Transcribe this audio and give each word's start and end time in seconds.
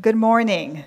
Good 0.00 0.16
morning. 0.16 0.84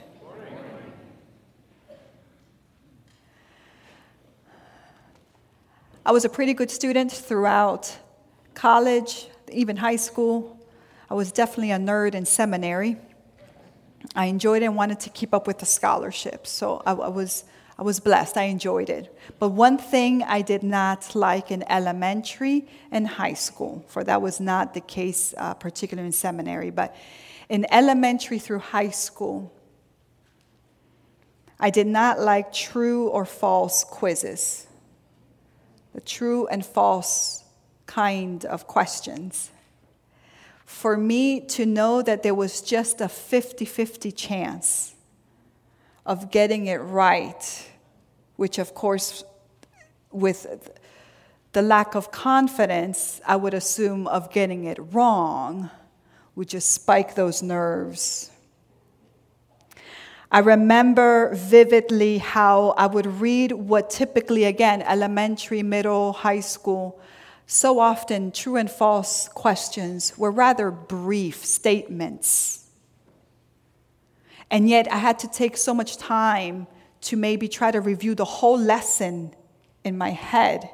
I 6.04 6.12
was 6.12 6.26
a 6.26 6.30
pretty 6.30 6.54
good 6.54 6.72
student 6.72 7.12
throughout 7.12 7.96
college, 8.56 9.28
even 9.52 9.78
high 9.78 9.98
school. 9.98 10.58
I 11.12 11.14
was 11.14 11.32
definitely 11.32 11.72
a 11.72 11.78
nerd 11.78 12.16
in 12.16 12.26
seminary. 12.26 12.98
I 14.16 14.28
enjoyed 14.28 14.64
it 14.64 14.66
and 14.66 14.76
wanted 14.76 15.02
to 15.02 15.10
keep 15.12 15.34
up 15.34 15.46
with 15.46 15.60
the 15.60 15.68
scholarship, 15.68 16.48
so 16.48 16.82
I, 16.86 16.94
I 16.94 17.10
was 17.10 17.44
I 17.78 17.84
was 17.84 18.00
blessed. 18.00 18.38
I 18.38 18.44
enjoyed 18.44 18.90
it. 18.90 19.16
But 19.38 19.50
one 19.50 19.78
thing 19.78 20.24
I 20.24 20.42
did 20.42 20.64
not 20.64 21.14
like 21.14 21.52
in 21.52 21.64
elementary 21.70 22.68
and 22.90 23.08
high 23.08 23.34
school, 23.34 23.84
for 23.88 24.04
that 24.06 24.22
was 24.22 24.40
not 24.40 24.74
the 24.74 24.82
case, 24.82 25.34
uh, 25.38 25.54
particularly 25.54 26.08
in 26.08 26.14
seminary, 26.14 26.72
but 26.72 26.96
in 27.50 27.66
elementary 27.72 28.40
through 28.40 28.60
high 28.60 28.90
school, 28.90 29.54
I 31.60 31.70
did 31.70 31.88
not 31.88 32.20
like 32.20 32.52
true 32.52 33.08
or 33.10 33.26
false 33.26 33.84
quizzes, 33.84 34.68
the 35.94 36.02
true 36.02 36.48
and 36.48 36.66
false 36.66 37.44
kind 37.86 38.44
of 38.46 38.68
questions. 38.68 39.50
For 40.66 40.98
me 40.98 41.40
to 41.42 41.66
know 41.66 42.02
that 42.02 42.24
there 42.24 42.34
was 42.34 42.62
just 42.62 43.00
a 43.00 43.08
50 43.08 43.66
50 43.66 44.12
chance 44.12 44.96
of 46.06 46.32
getting 46.32 46.68
it 46.68 46.78
right, 46.78 47.70
which, 48.36 48.58
of 48.58 48.74
course, 48.74 49.24
with 50.12 50.72
the 51.54 51.62
lack 51.62 51.96
of 51.96 52.12
confidence, 52.12 53.22
I 53.26 53.36
would 53.36 53.54
assume 53.54 54.08
of 54.08 54.32
getting 54.32 54.66
it 54.66 54.80
wrong 54.92 55.70
would 56.36 56.50
just 56.50 56.72
spike 56.72 57.16
those 57.16 57.42
nerves. 57.42 58.32
I 60.32 60.40
remember 60.40 61.36
vividly 61.36 62.18
how 62.18 62.74
I 62.76 62.88
would 62.88 63.06
read 63.06 63.52
what 63.52 63.92
typically, 63.92 64.46
again, 64.46 64.82
elementary, 64.82 65.62
middle, 65.62 66.12
high 66.12 66.40
school, 66.40 67.00
so 67.46 67.80
often 67.80 68.32
true 68.32 68.56
and 68.56 68.70
false 68.70 69.28
questions 69.28 70.18
were 70.18 70.32
rather 70.32 70.72
brief 70.72 71.46
statements. 71.46 72.66
And 74.50 74.68
yet 74.68 74.92
I 74.92 74.98
had 74.98 75.20
to 75.20 75.28
take 75.28 75.56
so 75.56 75.74
much 75.74 75.98
time 75.98 76.66
to 77.02 77.18
maybe 77.18 77.48
try 77.48 77.70
to 77.70 77.80
review 77.80 78.16
the 78.16 78.26
whole 78.26 78.58
lesson 78.58 79.36
in 79.84 79.98
my 79.98 80.12
head. 80.12 80.68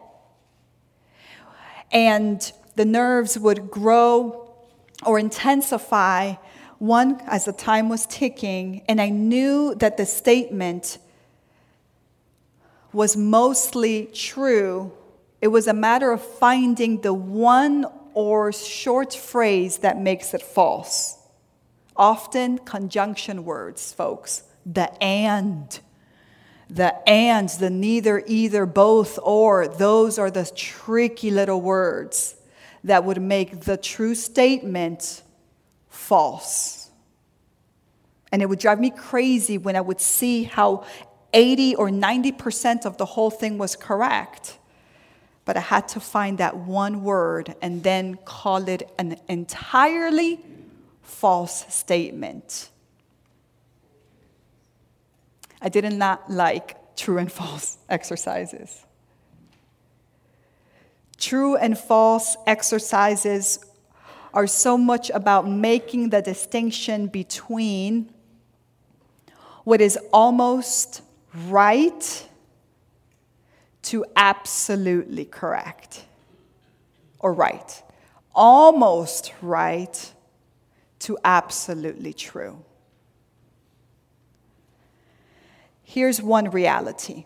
And 1.91 2.49
the 2.75 2.85
nerves 2.85 3.37
would 3.37 3.69
grow 3.69 4.48
or 5.05 5.19
intensify 5.19 6.35
one 6.77 7.21
as 7.27 7.45
the 7.45 7.53
time 7.53 7.89
was 7.89 8.05
ticking, 8.05 8.83
and 8.87 9.01
I 9.01 9.09
knew 9.09 9.75
that 9.75 9.97
the 9.97 10.05
statement 10.05 10.97
was 12.93 13.15
mostly 13.17 14.09
true. 14.13 14.91
It 15.41 15.49
was 15.49 15.67
a 15.67 15.73
matter 15.73 16.11
of 16.11 16.21
finding 16.21 17.01
the 17.01 17.13
one 17.13 17.85
or 18.13 18.51
short 18.51 19.13
phrase 19.13 19.79
that 19.79 19.99
makes 19.99 20.33
it 20.33 20.41
false. 20.41 21.17
Often 21.95 22.59
conjunction 22.59 23.43
words, 23.43 23.93
folks. 23.93 24.43
The 24.65 24.91
and. 25.03 25.79
The 26.69 27.09
ands, 27.09 27.57
the 27.57 27.69
neither, 27.69 28.23
either, 28.27 28.65
both, 28.65 29.17
or, 29.23 29.67
those 29.67 30.19
are 30.19 30.29
the 30.29 30.45
tricky 30.55 31.31
little 31.31 31.59
words 31.59 32.35
that 32.83 33.03
would 33.03 33.21
make 33.21 33.61
the 33.61 33.77
true 33.77 34.15
statement 34.15 35.23
false. 35.89 36.89
And 38.31 38.41
it 38.41 38.45
would 38.45 38.59
drive 38.59 38.79
me 38.79 38.91
crazy 38.91 39.57
when 39.57 39.75
I 39.75 39.81
would 39.81 39.99
see 39.99 40.43
how 40.43 40.85
80 41.33 41.75
or 41.75 41.89
90% 41.89 42.85
of 42.85 42.97
the 42.97 43.05
whole 43.05 43.31
thing 43.31 43.57
was 43.57 43.75
correct. 43.75 44.57
But 45.45 45.57
I 45.57 45.61
had 45.61 45.87
to 45.89 45.99
find 45.99 46.37
that 46.37 46.57
one 46.57 47.03
word 47.03 47.55
and 47.61 47.83
then 47.83 48.15
call 48.23 48.67
it 48.67 48.89
an 48.99 49.17
entirely 49.27 50.39
false 51.01 51.65
statement. 51.73 52.69
I 55.61 55.69
did 55.69 55.91
not 55.91 56.29
like 56.29 56.95
true 56.95 57.17
and 57.17 57.31
false 57.39 57.77
exercises. 57.89 58.85
True 61.19 61.57
and 61.57 61.77
false 61.77 62.37
exercises 62.47 63.59
are 64.33 64.47
so 64.47 64.77
much 64.77 65.09
about 65.09 65.49
making 65.49 66.09
the 66.09 66.21
distinction 66.21 67.07
between 67.07 68.11
what 69.63 69.81
is 69.81 69.97
almost 70.13 71.01
right 71.47 72.27
to 73.81 74.05
absolutely 74.15 75.25
correct 75.25 76.05
or 77.19 77.33
right. 77.33 77.83
Almost 78.33 79.33
right 79.41 80.13
to 80.99 81.17
absolutely 81.25 82.13
true. 82.13 82.63
Here's 85.83 86.21
one 86.21 86.51
reality 86.51 87.25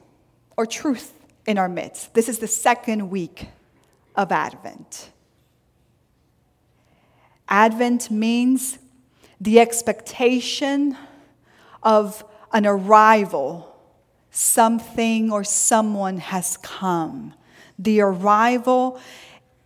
or 0.55 0.65
truth 0.65 1.13
in 1.45 1.57
our 1.57 1.69
midst. 1.69 2.13
This 2.13 2.29
is 2.29 2.39
the 2.39 2.47
second 2.47 3.09
week 3.09 3.49
of 4.15 4.31
Advent. 4.31 5.11
Advent 7.47 8.09
means 8.09 8.79
the 9.39 9.59
expectation 9.59 10.97
of 11.81 12.23
an 12.51 12.65
arrival, 12.65 13.75
something 14.31 15.31
or 15.31 15.43
someone 15.43 16.17
has 16.17 16.57
come. 16.57 17.33
The 17.77 18.01
arrival 18.01 18.99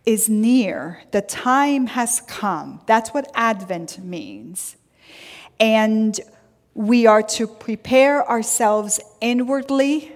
is 0.04 0.28
near, 0.28 1.02
the 1.10 1.20
time 1.20 1.88
has 1.88 2.20
come. 2.22 2.80
That's 2.86 3.10
what 3.10 3.30
Advent 3.34 3.98
means. 3.98 4.76
And 5.60 6.18
we 6.74 7.06
are 7.06 7.22
to 7.22 7.46
prepare 7.46 8.28
ourselves 8.28 9.00
inwardly 9.20 10.12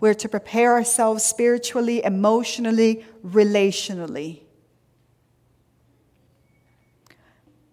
we're 0.00 0.14
to 0.14 0.28
prepare 0.28 0.74
ourselves 0.74 1.24
spiritually, 1.24 2.02
emotionally, 2.02 3.04
relationally. 3.24 4.40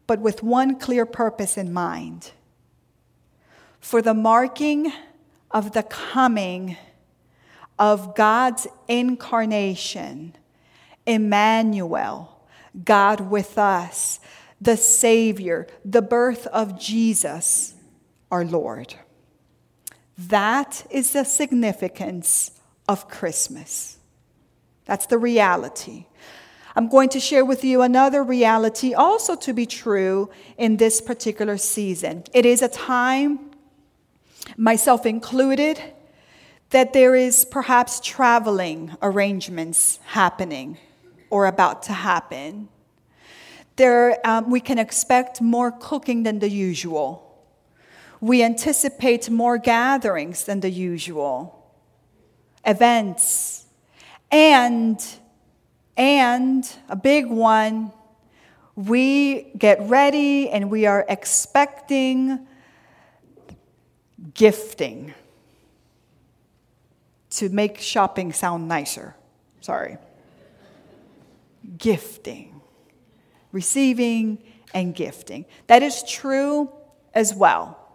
But 0.05 0.19
with 0.19 0.43
one 0.43 0.79
clear 0.79 1.05
purpose 1.05 1.57
in 1.57 1.73
mind 1.73 2.31
for 3.79 4.01
the 4.01 4.13
marking 4.13 4.91
of 5.51 5.73
the 5.73 5.83
coming 5.83 6.77
of 7.79 8.15
God's 8.15 8.67
incarnation, 8.87 10.35
Emmanuel, 11.05 12.41
God 12.83 13.29
with 13.31 13.57
us, 13.57 14.19
the 14.59 14.77
Savior, 14.77 15.67
the 15.85 16.01
birth 16.01 16.47
of 16.47 16.79
Jesus, 16.79 17.75
our 18.31 18.43
Lord. 18.43 18.95
That 20.17 20.85
is 20.89 21.13
the 21.13 21.23
significance 21.23 22.51
of 22.87 23.07
Christmas. 23.07 23.97
That's 24.85 25.05
the 25.05 25.17
reality. 25.17 26.05
I'm 26.75 26.89
going 26.89 27.09
to 27.09 27.19
share 27.19 27.45
with 27.45 27.63
you 27.63 27.81
another 27.81 28.23
reality 28.23 28.93
also 28.93 29.35
to 29.35 29.53
be 29.53 29.65
true 29.65 30.29
in 30.57 30.77
this 30.77 31.01
particular 31.01 31.57
season. 31.57 32.23
It 32.33 32.45
is 32.45 32.61
a 32.61 32.67
time, 32.67 33.51
myself 34.55 35.05
included, 35.05 35.81
that 36.69 36.93
there 36.93 37.15
is 37.15 37.45
perhaps 37.45 37.99
traveling 37.99 38.95
arrangements 39.01 39.99
happening 40.05 40.77
or 41.29 41.45
about 41.45 41.83
to 41.83 41.93
happen. 41.93 42.69
There, 43.75 44.19
um, 44.25 44.49
we 44.49 44.59
can 44.59 44.77
expect 44.77 45.41
more 45.41 45.71
cooking 45.71 46.23
than 46.23 46.39
the 46.39 46.49
usual 46.49 47.26
we 48.19 48.43
anticipate 48.43 49.29
more 49.29 49.57
gatherings 49.57 50.45
than 50.45 50.59
the 50.59 50.69
usual, 50.69 51.71
events, 52.65 53.65
and, 54.31 55.03
and 55.95 56.69
a 56.89 56.95
big 56.95 57.27
one, 57.27 57.91
we 58.75 59.51
get 59.57 59.81
ready 59.81 60.49
and 60.49 60.69
we 60.69 60.85
are 60.85 61.05
expecting 61.09 62.47
gifting 64.33 65.13
to 67.29 67.49
make 67.49 67.79
shopping 67.79 68.33
sound 68.33 68.67
nicer. 68.67 69.15
Sorry. 69.61 69.97
Gifting, 71.77 72.61
receiving 73.51 74.43
and 74.73 74.93
gifting. 74.95 75.45
That 75.67 75.83
is 75.83 76.03
true 76.03 76.71
as 77.13 77.33
well. 77.33 77.86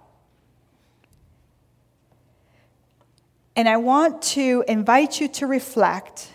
And 3.55 3.69
I 3.69 3.77
want 3.77 4.23
to 4.23 4.65
invite 4.67 5.21
you 5.21 5.29
to 5.29 5.47
reflect, 5.47 6.29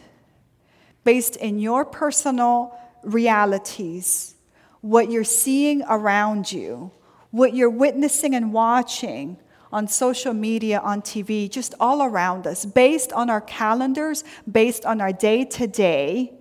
based 1.04 1.36
in 1.36 1.60
your 1.60 1.84
personal 1.84 2.78
realities, 3.04 4.36
what 4.82 5.10
you're 5.10 5.24
seeing 5.24 5.84
around 5.90 6.52
you, 6.52 6.92
what 7.32 7.56
you're 7.56 7.70
witnessing 7.70 8.36
and 8.36 8.54
watching 8.54 9.38
on 9.72 9.88
social 9.88 10.34
media, 10.34 10.80
on 10.80 11.02
TV, 11.02 11.50
just 11.50 11.74
all 11.80 12.04
around 12.04 12.46
us, 12.46 12.66
based 12.66 13.12
on 13.14 13.30
our 13.30 13.42
calendars, 13.42 14.24
based 14.50 14.86
on 14.86 15.02
our 15.02 15.12
day 15.12 15.44
to 15.44 15.68
day. 15.68 16.34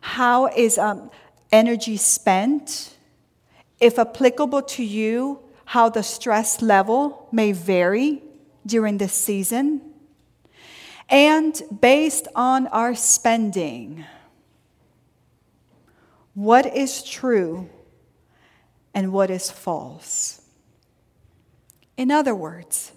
How 0.00 0.46
is 0.46 0.78
um, 0.78 1.10
energy 1.50 1.96
spent? 1.96 2.96
If 3.80 3.98
applicable 3.98 4.62
to 4.62 4.84
you, 4.84 5.40
how 5.66 5.88
the 5.88 6.02
stress 6.02 6.62
level 6.62 7.28
may 7.32 7.52
vary 7.52 8.22
during 8.64 8.98
this 8.98 9.12
season. 9.12 9.82
And 11.08 11.60
based 11.80 12.26
on 12.34 12.66
our 12.68 12.94
spending, 12.94 14.04
what 16.34 16.66
is 16.66 17.02
true 17.02 17.70
and 18.92 19.12
what 19.12 19.30
is 19.30 19.50
false? 19.50 20.42
In 21.96 22.10
other 22.10 22.34
words, 22.34 22.92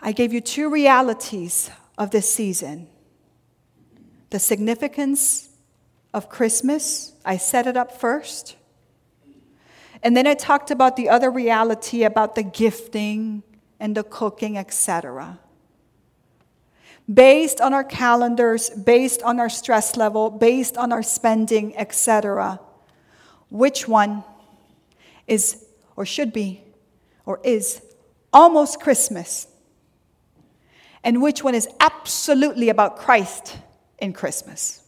I 0.00 0.12
gave 0.12 0.32
you 0.32 0.40
two 0.40 0.68
realities 0.68 1.70
of 1.96 2.10
this 2.10 2.32
season 2.32 2.88
the 4.30 4.38
significance 4.38 5.50
of 6.14 6.28
Christmas. 6.28 7.12
I 7.24 7.36
set 7.36 7.66
it 7.66 7.76
up 7.76 8.00
first. 8.00 8.56
And 10.02 10.16
then 10.16 10.26
I 10.26 10.34
talked 10.34 10.70
about 10.70 10.96
the 10.96 11.08
other 11.10 11.30
reality 11.30 12.02
about 12.02 12.34
the 12.34 12.42
gifting 12.42 13.42
and 13.78 13.94
the 13.94 14.02
cooking, 14.02 14.56
etc. 14.56 15.38
Based 17.12 17.60
on 17.60 17.74
our 17.74 17.84
calendars, 17.84 18.70
based 18.70 19.22
on 19.22 19.40
our 19.40 19.48
stress 19.48 19.96
level, 19.96 20.30
based 20.30 20.76
on 20.76 20.92
our 20.92 21.02
spending, 21.02 21.76
etc. 21.76 22.60
Which 23.50 23.88
one 23.88 24.24
is 25.26 25.64
or 25.96 26.06
should 26.06 26.32
be 26.32 26.62
or 27.26 27.40
is 27.44 27.82
almost 28.32 28.80
Christmas? 28.80 29.46
And 31.04 31.20
which 31.20 31.42
one 31.42 31.54
is 31.54 31.68
absolutely 31.80 32.68
about 32.68 32.96
Christ 32.96 33.58
in 33.98 34.12
Christmas? 34.12 34.82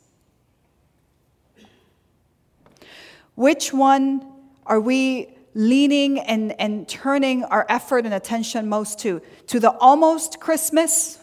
Which 3.34 3.72
one 3.72 4.24
are 4.64 4.80
we 4.80 5.28
leaning 5.54 6.20
and, 6.20 6.58
and 6.60 6.88
turning 6.88 7.44
our 7.44 7.66
effort 7.68 8.04
and 8.04 8.14
attention 8.14 8.68
most 8.68 9.00
to? 9.00 9.20
To 9.48 9.58
the 9.58 9.72
almost 9.72 10.38
Christmas 10.40 11.18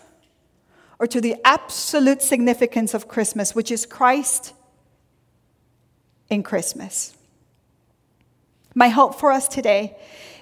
or 1.01 1.07
to 1.07 1.19
the 1.19 1.35
absolute 1.43 2.21
significance 2.21 2.93
of 2.93 3.07
Christmas, 3.07 3.55
which 3.55 3.71
is 3.71 3.87
Christ 3.87 4.53
in 6.29 6.43
Christmas? 6.43 7.17
My 8.75 8.89
hope 8.89 9.19
for 9.19 9.31
us 9.31 9.47
today 9.47 9.97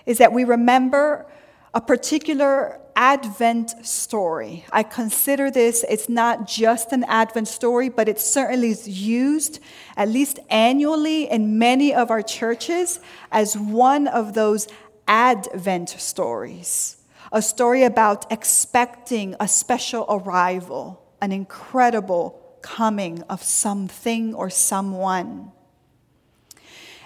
is 0.06 0.18
that 0.18 0.34
we 0.34 0.44
remember 0.44 1.26
a 1.74 1.80
particular 1.80 2.78
Advent 2.94 3.86
story. 3.86 4.66
I 4.70 4.84
consider 4.84 5.50
this, 5.50 5.86
it's 5.88 6.10
not 6.10 6.46
just 6.46 6.92
an 6.92 7.06
Advent 7.06 7.48
story, 7.48 7.88
but 7.88 8.10
it 8.10 8.20
certainly 8.20 8.72
is 8.72 8.86
used 8.86 9.62
at 9.96 10.10
least 10.10 10.40
annually 10.50 11.32
in 11.32 11.58
many 11.58 11.94
of 11.94 12.12
our 12.12 12.22
churches 12.22 13.00
as 13.32 13.56
one 13.56 14.08
of 14.08 14.34
those 14.34 14.68
Advent 15.08 15.88
stories. 15.90 16.99
A 17.32 17.42
story 17.42 17.84
about 17.84 18.32
expecting 18.32 19.36
a 19.40 19.48
special 19.48 20.06
arrival, 20.10 21.02
an 21.22 21.32
incredible 21.32 22.42
coming 22.62 23.22
of 23.24 23.44
something 23.44 24.34
or 24.34 24.50
someone. 24.50 25.52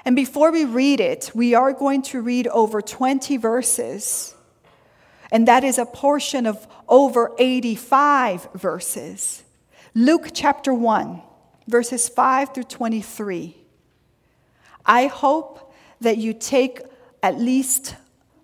And 0.05 0.15
before 0.15 0.51
we 0.51 0.65
read 0.65 0.99
it, 0.99 1.31
we 1.33 1.53
are 1.53 1.73
going 1.73 2.01
to 2.03 2.21
read 2.21 2.47
over 2.47 2.81
20 2.81 3.37
verses. 3.37 4.35
And 5.31 5.47
that 5.47 5.63
is 5.63 5.77
a 5.77 5.85
portion 5.85 6.45
of 6.45 6.67
over 6.87 7.31
85 7.37 8.49
verses. 8.53 9.43
Luke 9.95 10.29
chapter 10.33 10.73
1, 10.73 11.21
verses 11.67 12.07
5 12.09 12.53
through 12.53 12.63
23. 12.63 13.57
I 14.85 15.07
hope 15.07 15.73
that 16.01 16.17
you 16.17 16.33
take 16.33 16.81
at 17.21 17.39
least 17.39 17.95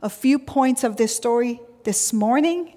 a 0.02 0.10
few 0.10 0.40
points 0.40 0.84
of 0.84 0.96
this 0.96 1.16
story 1.16 1.60
this 1.90 2.14
morning. 2.14 2.76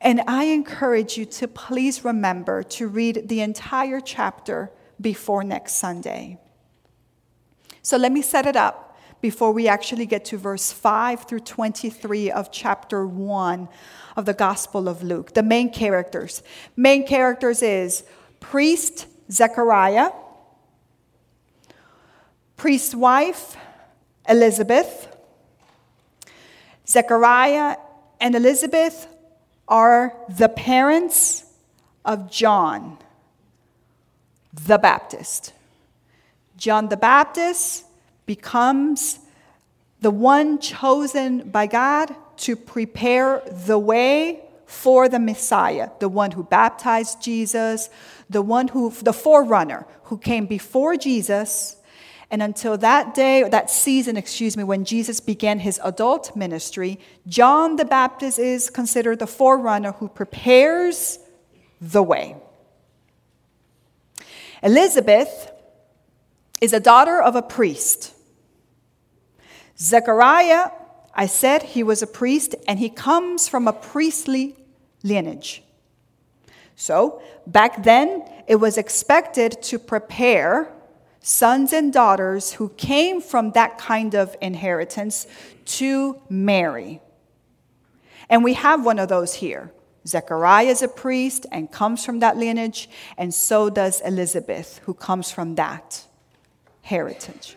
And 0.00 0.22
I 0.26 0.46
encourage 0.46 1.16
you 1.16 1.24
to 1.24 1.46
please 1.46 2.04
remember 2.04 2.64
to 2.64 2.88
read 2.88 3.28
the 3.28 3.42
entire 3.42 4.00
chapter 4.00 4.72
before 5.00 5.44
next 5.44 5.74
Sunday. 5.74 6.36
So 7.80 7.96
let 7.96 8.10
me 8.10 8.22
set 8.22 8.46
it 8.46 8.56
up 8.56 8.98
before 9.20 9.52
we 9.52 9.68
actually 9.68 10.04
get 10.04 10.24
to 10.24 10.36
verse 10.36 10.72
5 10.72 11.28
through 11.28 11.44
23 11.60 12.32
of 12.32 12.50
chapter 12.50 13.06
1 13.06 13.68
of 14.16 14.24
the 14.24 14.34
Gospel 14.34 14.88
of 14.88 15.00
Luke. 15.04 15.34
The 15.34 15.44
main 15.44 15.70
characters. 15.72 16.42
Main 16.74 17.06
characters 17.06 17.62
is 17.62 18.02
priest 18.40 19.06
Zechariah, 19.30 20.10
priest's 22.56 22.96
wife 22.96 23.56
Elizabeth. 24.28 25.06
Zechariah 26.84 27.76
and 28.20 28.34
Elizabeth 28.34 29.06
are 29.66 30.14
the 30.28 30.48
parents 30.48 31.44
of 32.04 32.30
John 32.30 32.98
the 34.66 34.78
Baptist. 34.78 35.52
John 36.56 36.88
the 36.88 36.96
Baptist 36.96 37.84
becomes 38.26 39.20
the 40.00 40.10
one 40.10 40.58
chosen 40.58 41.50
by 41.50 41.66
God 41.66 42.14
to 42.38 42.56
prepare 42.56 43.42
the 43.66 43.78
way 43.78 44.40
for 44.66 45.08
the 45.08 45.18
Messiah, 45.18 45.90
the 45.98 46.08
one 46.08 46.30
who 46.30 46.44
baptized 46.44 47.22
Jesus, 47.22 47.90
the 48.28 48.42
one 48.42 48.68
who, 48.68 48.90
the 49.02 49.12
forerunner 49.12 49.86
who 50.04 50.16
came 50.16 50.46
before 50.46 50.96
Jesus. 50.96 51.76
And 52.30 52.42
until 52.42 52.78
that 52.78 53.14
day, 53.14 53.42
that 53.48 53.70
season, 53.70 54.16
excuse 54.16 54.56
me, 54.56 54.62
when 54.62 54.84
Jesus 54.84 55.18
began 55.18 55.58
his 55.58 55.80
adult 55.82 56.36
ministry, 56.36 57.00
John 57.26 57.76
the 57.76 57.84
Baptist 57.84 58.38
is 58.38 58.70
considered 58.70 59.18
the 59.18 59.26
forerunner 59.26 59.92
who 59.92 60.08
prepares 60.08 61.18
the 61.80 62.02
way. 62.02 62.36
Elizabeth 64.62 65.50
is 66.60 66.72
a 66.72 66.80
daughter 66.80 67.20
of 67.20 67.34
a 67.34 67.42
priest. 67.42 68.14
Zechariah, 69.78 70.70
I 71.14 71.26
said 71.26 71.62
he 71.62 71.82
was 71.82 72.02
a 72.02 72.06
priest, 72.06 72.54
and 72.68 72.78
he 72.78 72.90
comes 72.90 73.48
from 73.48 73.66
a 73.66 73.72
priestly 73.72 74.54
lineage. 75.02 75.62
So, 76.76 77.22
back 77.46 77.82
then, 77.82 78.24
it 78.46 78.56
was 78.56 78.78
expected 78.78 79.62
to 79.62 79.78
prepare 79.78 80.72
sons 81.20 81.72
and 81.72 81.92
daughters 81.92 82.54
who 82.54 82.70
came 82.70 83.20
from 83.20 83.52
that 83.52 83.78
kind 83.78 84.14
of 84.14 84.34
inheritance 84.40 85.26
to 85.64 86.20
marry. 86.28 87.00
And 88.28 88.42
we 88.42 88.54
have 88.54 88.84
one 88.84 88.98
of 88.98 89.08
those 89.08 89.34
here. 89.34 89.72
Zechariah 90.06 90.66
is 90.66 90.82
a 90.82 90.88
priest 90.88 91.46
and 91.52 91.70
comes 91.70 92.04
from 92.04 92.20
that 92.20 92.36
lineage, 92.36 92.88
and 93.18 93.34
so 93.34 93.68
does 93.68 94.00
Elizabeth, 94.00 94.80
who 94.84 94.94
comes 94.94 95.30
from 95.30 95.56
that 95.56 96.04
heritage. 96.82 97.56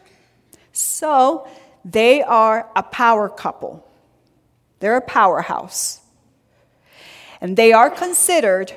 So 0.74 1.48
they 1.86 2.22
are 2.22 2.70
a 2.75 2.84
power 2.84 3.29
couple, 3.29 3.88
they're 4.79 4.98
a 4.98 5.01
powerhouse. 5.01 6.01
And 7.39 7.58
they 7.58 7.74
are 7.74 7.89
considered 7.89 8.74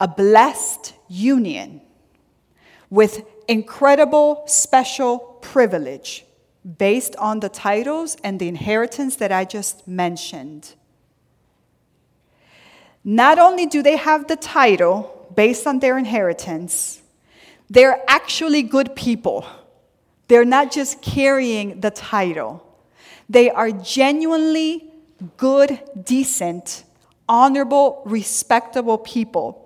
a 0.00 0.08
blessed 0.08 0.92
union 1.08 1.80
with 2.90 3.24
incredible 3.46 4.44
special 4.46 5.18
privilege 5.18 6.24
based 6.76 7.16
on 7.16 7.40
the 7.40 7.48
titles 7.48 8.16
and 8.22 8.38
the 8.38 8.48
inheritance 8.48 9.16
that 9.16 9.32
I 9.32 9.44
just 9.44 9.86
mentioned. 9.86 10.74
Not 13.04 13.38
only 13.38 13.66
do 13.66 13.82
they 13.82 13.96
have 13.96 14.28
the 14.28 14.36
title 14.36 15.30
based 15.34 15.66
on 15.66 15.78
their 15.78 15.96
inheritance, 15.96 17.00
they're 17.70 18.02
actually 18.08 18.62
good 18.62 18.94
people. 18.96 19.46
They're 20.26 20.44
not 20.44 20.70
just 20.70 21.00
carrying 21.00 21.80
the 21.80 21.90
title, 21.90 22.64
they 23.28 23.50
are 23.50 23.70
genuinely 23.70 24.90
good, 25.36 25.80
decent, 26.02 26.84
honorable, 27.28 28.02
respectable 28.04 28.98
people. 28.98 29.64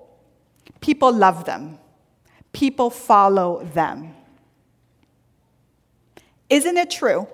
People 0.81 1.13
love 1.13 1.45
them, 1.45 1.79
people 2.53 2.91
follow 2.91 3.65
them. 3.75 4.15
Isn't 6.49 6.77
it 6.77 6.91
true 6.91 7.29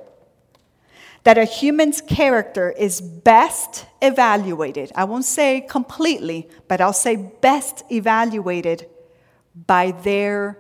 that 1.25 1.37
a 1.37 1.45
human's 1.45 2.01
character 2.01 2.71
is 2.71 3.01
best 3.01 3.87
evaluated? 4.01 4.93
I 4.95 5.05
won't 5.05 5.25
say 5.25 5.61
completely, 5.61 6.49
but 6.69 6.81
I'll 6.81 6.93
say 6.93 7.17
best 7.17 7.83
evaluated 7.91 8.89
by 9.67 9.91
their 9.91 10.59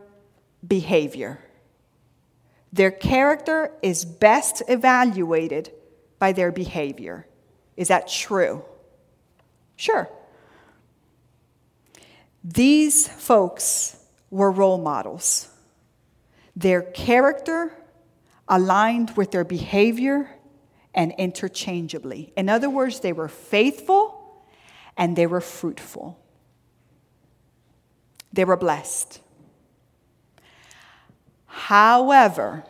behavior. 0.66 1.38
Their 2.72 2.90
character 2.90 3.72
is 3.80 4.04
best 4.04 4.62
evaluated 4.68 5.72
by 6.18 6.32
their 6.32 6.50
behavior. 6.50 7.26
Is 7.76 7.88
that 7.88 8.08
true? 8.08 8.64
Sure. 9.76 10.10
These 12.42 13.06
folks 13.06 13.97
were 14.30 14.50
role 14.50 14.78
models. 14.78 15.48
Their 16.56 16.82
character 16.82 17.72
aligned 18.48 19.16
with 19.16 19.30
their 19.30 19.44
behavior 19.44 20.30
and 20.94 21.12
interchangeably. 21.18 22.32
In 22.36 22.48
other 22.48 22.68
words, 22.68 23.00
they 23.00 23.12
were 23.12 23.28
faithful 23.28 24.42
and 24.96 25.14
they 25.16 25.26
were 25.26 25.40
fruitful. 25.40 26.18
They 28.32 28.44
were 28.44 28.56
blessed. 28.56 29.20
However, 31.46 32.64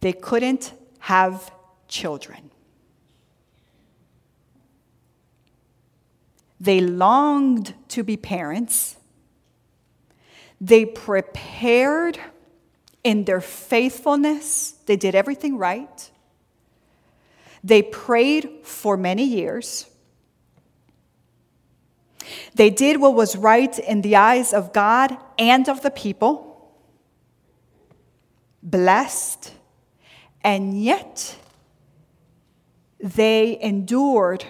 they 0.00 0.12
couldn't 0.12 0.72
have 1.00 1.50
children. 1.88 2.50
They 6.60 6.80
longed 6.80 7.74
to 7.88 8.02
be 8.02 8.16
parents. 8.16 8.96
They 10.60 10.86
prepared 10.86 12.18
in 13.04 13.24
their 13.24 13.40
faithfulness. 13.40 14.72
They 14.86 14.96
did 14.96 15.14
everything 15.14 15.58
right. 15.58 16.10
They 17.62 17.82
prayed 17.82 18.48
for 18.62 18.96
many 18.96 19.24
years. 19.24 19.86
They 22.54 22.70
did 22.70 23.00
what 23.00 23.14
was 23.14 23.36
right 23.36 23.78
in 23.78 24.02
the 24.02 24.16
eyes 24.16 24.52
of 24.52 24.72
God 24.72 25.16
and 25.38 25.68
of 25.68 25.82
the 25.82 25.90
people. 25.90 26.72
Blessed. 28.62 29.52
And 30.42 30.82
yet, 30.82 31.36
they 32.98 33.58
endured 33.60 34.44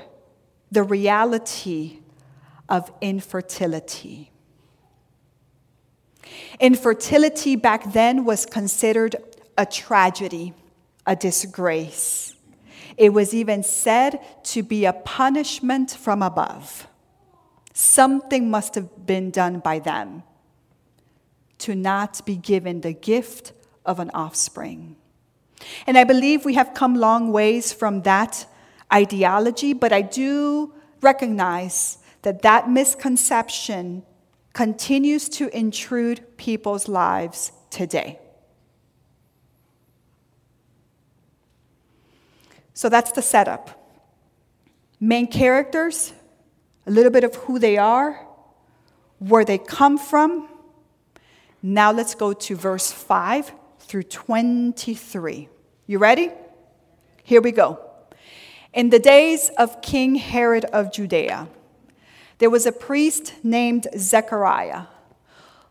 the 0.76 0.83
reality 0.83 2.00
of 2.68 2.92
infertility. 3.00 4.30
Infertility 6.61 7.56
back 7.56 7.95
then 7.95 8.26
was 8.26 8.45
considered 8.45 9.16
a 9.56 9.64
tragedy, 9.64 10.52
a 11.06 11.16
disgrace. 11.16 12.35
It 12.99 13.14
was 13.14 13.33
even 13.33 13.62
said 13.62 14.21
to 14.52 14.62
be 14.62 14.85
a 14.85 14.92
punishment 14.92 15.92
from 15.92 16.23
above. 16.23 16.87
Something 17.73 18.50
must 18.50 18.75
have 18.75 19.06
been 19.06 19.30
done 19.30 19.61
by 19.61 19.78
them 19.78 20.25
to 21.61 21.75
not 21.75 22.21
be 22.26 22.37
given 22.37 22.83
the 22.83 22.92
gift 22.92 23.54
of 23.87 23.99
an 23.99 24.11
offspring. 24.12 24.97
And 25.87 25.97
I 25.97 26.04
believe 26.04 26.45
we 26.45 26.52
have 26.52 26.75
come 26.75 26.97
long 26.97 27.33
ways 27.33 27.73
from 27.73 28.02
that 28.02 28.47
ideology, 28.93 29.73
but 29.73 29.93
I 29.93 30.02
do 30.02 30.73
recognize 31.00 31.99
that 32.23 32.43
that 32.43 32.69
misconception 32.69 34.02
continues 34.52 35.28
to 35.28 35.55
intrude 35.57 36.25
people's 36.37 36.88
lives 36.88 37.52
today. 37.71 38.19
So 42.75 42.88
that's 42.88 43.12
the 43.12 43.23
setup. 43.23 43.71
Main 45.00 45.26
characters, 45.28 46.12
a 46.87 46.90
little 46.90 47.12
bit 47.12 47.25
of 47.25 47.35
who 47.35 47.59
they 47.59 47.76
are, 47.78 48.26
where 49.19 49.45
they 49.45 49.59
come 49.59 49.99
from. 49.99 50.49
Now 51.62 51.93
let's 51.93 52.14
go 52.14 52.33
to 52.33 52.57
verse 52.57 52.93
5 52.93 53.52
through 53.81 54.05
23. 54.05 55.49
You 55.87 55.99
ready? 55.99 56.31
Here 57.23 57.40
we 57.40 57.52
go. 57.52 57.86
In 58.76 58.90
the 58.90 58.99
days 58.99 59.49
of 59.56 59.80
King 59.80 60.16
Herod 60.16 60.66
of 60.66 60.92
Judea, 60.92 61.49
there 62.37 62.50
was 62.50 62.66
a 62.66 62.73
priest 62.73 63.33
named 63.42 63.87
Zechariah 63.97 64.83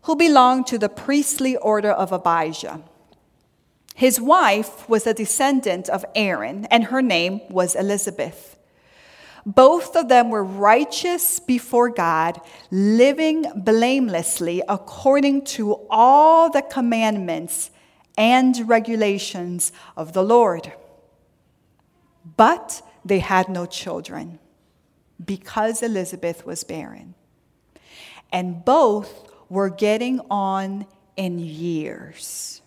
who 0.02 0.16
belonged 0.16 0.66
to 0.66 0.76
the 0.76 0.88
priestly 0.88 1.56
order 1.58 1.92
of 1.92 2.10
Abijah. 2.10 2.82
His 3.94 4.20
wife 4.20 4.88
was 4.88 5.06
a 5.06 5.14
descendant 5.14 5.88
of 5.88 6.04
Aaron, 6.16 6.64
and 6.64 6.86
her 6.86 7.00
name 7.00 7.42
was 7.48 7.76
Elizabeth. 7.76 8.58
Both 9.46 9.94
of 9.94 10.08
them 10.08 10.28
were 10.28 10.42
righteous 10.42 11.38
before 11.38 11.90
God, 11.90 12.40
living 12.72 13.44
blamelessly 13.54 14.64
according 14.68 15.44
to 15.54 15.74
all 15.90 16.50
the 16.50 16.62
commandments 16.62 17.70
and 18.18 18.68
regulations 18.68 19.70
of 19.96 20.12
the 20.12 20.24
Lord. 20.24 20.72
But 22.36 22.82
they 23.06 23.20
had 23.20 23.48
no 23.48 23.66
children 23.66 24.38
because 25.24 25.82
Elizabeth 25.82 26.44
was 26.44 26.64
barren. 26.64 27.14
And 28.32 28.64
both 28.64 29.30
were 29.48 29.70
getting 29.70 30.20
on 30.30 30.86
in 31.16 31.38
years. 31.38 32.60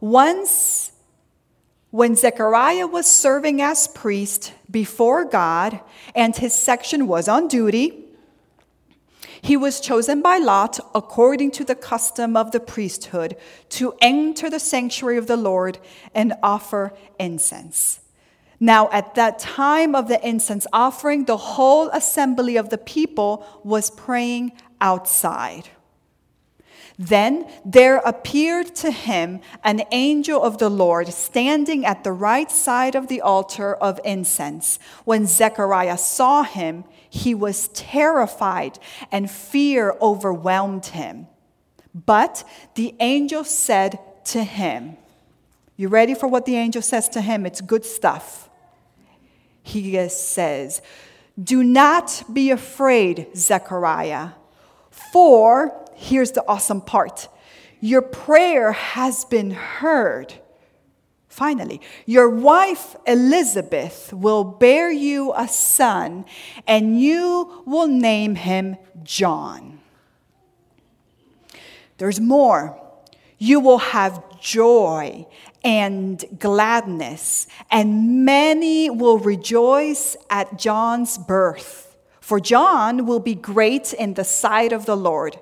Once, 0.00 0.92
when 1.90 2.14
Zechariah 2.14 2.86
was 2.86 3.10
serving 3.10 3.60
as 3.60 3.88
priest 3.88 4.54
before 4.70 5.24
God 5.24 5.80
and 6.14 6.34
his 6.36 6.54
section 6.54 7.08
was 7.08 7.28
on 7.28 7.48
duty, 7.48 8.04
he 9.42 9.56
was 9.56 9.80
chosen 9.80 10.22
by 10.22 10.38
Lot, 10.38 10.78
according 10.94 11.50
to 11.52 11.64
the 11.64 11.74
custom 11.74 12.36
of 12.36 12.52
the 12.52 12.60
priesthood, 12.60 13.36
to 13.70 13.94
enter 14.00 14.48
the 14.48 14.60
sanctuary 14.60 15.16
of 15.16 15.26
the 15.26 15.36
Lord 15.36 15.78
and 16.14 16.34
offer 16.42 16.92
incense. 17.18 18.00
Now, 18.62 18.90
at 18.92 19.14
that 19.14 19.38
time 19.38 19.94
of 19.94 20.06
the 20.06 20.24
incense 20.26 20.66
offering, 20.70 21.24
the 21.24 21.38
whole 21.38 21.88
assembly 21.88 22.56
of 22.56 22.68
the 22.68 22.76
people 22.76 23.46
was 23.64 23.90
praying 23.90 24.52
outside. 24.82 25.70
Then 26.98 27.50
there 27.64 27.96
appeared 27.96 28.74
to 28.76 28.90
him 28.90 29.40
an 29.64 29.82
angel 29.90 30.42
of 30.42 30.58
the 30.58 30.68
Lord 30.68 31.08
standing 31.08 31.86
at 31.86 32.04
the 32.04 32.12
right 32.12 32.50
side 32.50 32.94
of 32.94 33.08
the 33.08 33.22
altar 33.22 33.74
of 33.74 33.98
incense. 34.04 34.78
When 35.06 35.26
Zechariah 35.26 35.96
saw 35.96 36.42
him, 36.42 36.84
he 37.08 37.34
was 37.34 37.68
terrified 37.68 38.78
and 39.10 39.30
fear 39.30 39.96
overwhelmed 40.02 40.84
him. 40.86 41.28
But 41.94 42.44
the 42.74 42.94
angel 43.00 43.44
said 43.44 43.98
to 44.26 44.44
him, 44.44 44.98
You 45.78 45.88
ready 45.88 46.12
for 46.12 46.26
what 46.26 46.44
the 46.44 46.56
angel 46.56 46.82
says 46.82 47.08
to 47.10 47.22
him? 47.22 47.46
It's 47.46 47.62
good 47.62 47.86
stuff 47.86 48.49
he 49.62 50.08
says, 50.08 50.82
Do 51.42 51.62
not 51.62 52.22
be 52.32 52.50
afraid, 52.50 53.28
Zechariah, 53.36 54.30
for 54.90 55.86
here's 55.94 56.32
the 56.32 56.44
awesome 56.46 56.80
part 56.80 57.28
your 57.80 58.02
prayer 58.02 58.72
has 58.72 59.24
been 59.24 59.52
heard. 59.52 60.34
Finally, 61.28 61.80
your 62.04 62.28
wife 62.28 62.94
Elizabeth 63.06 64.12
will 64.12 64.44
bear 64.44 64.90
you 64.90 65.32
a 65.34 65.48
son, 65.48 66.26
and 66.66 67.00
you 67.00 67.62
will 67.64 67.86
name 67.86 68.34
him 68.34 68.76
John. 69.02 69.80
There's 71.96 72.20
more. 72.20 72.78
You 73.38 73.60
will 73.60 73.78
have 73.78 74.40
joy 74.40 75.26
and 75.62 76.24
gladness, 76.38 77.46
and 77.70 78.24
many 78.24 78.90
will 78.90 79.18
rejoice 79.18 80.16
at 80.30 80.58
John's 80.58 81.18
birth. 81.18 81.96
For 82.20 82.40
John 82.40 83.06
will 83.06 83.20
be 83.20 83.34
great 83.34 83.92
in 83.92 84.14
the 84.14 84.24
sight 84.24 84.72
of 84.72 84.86
the 84.86 84.96
Lord. 84.96 85.38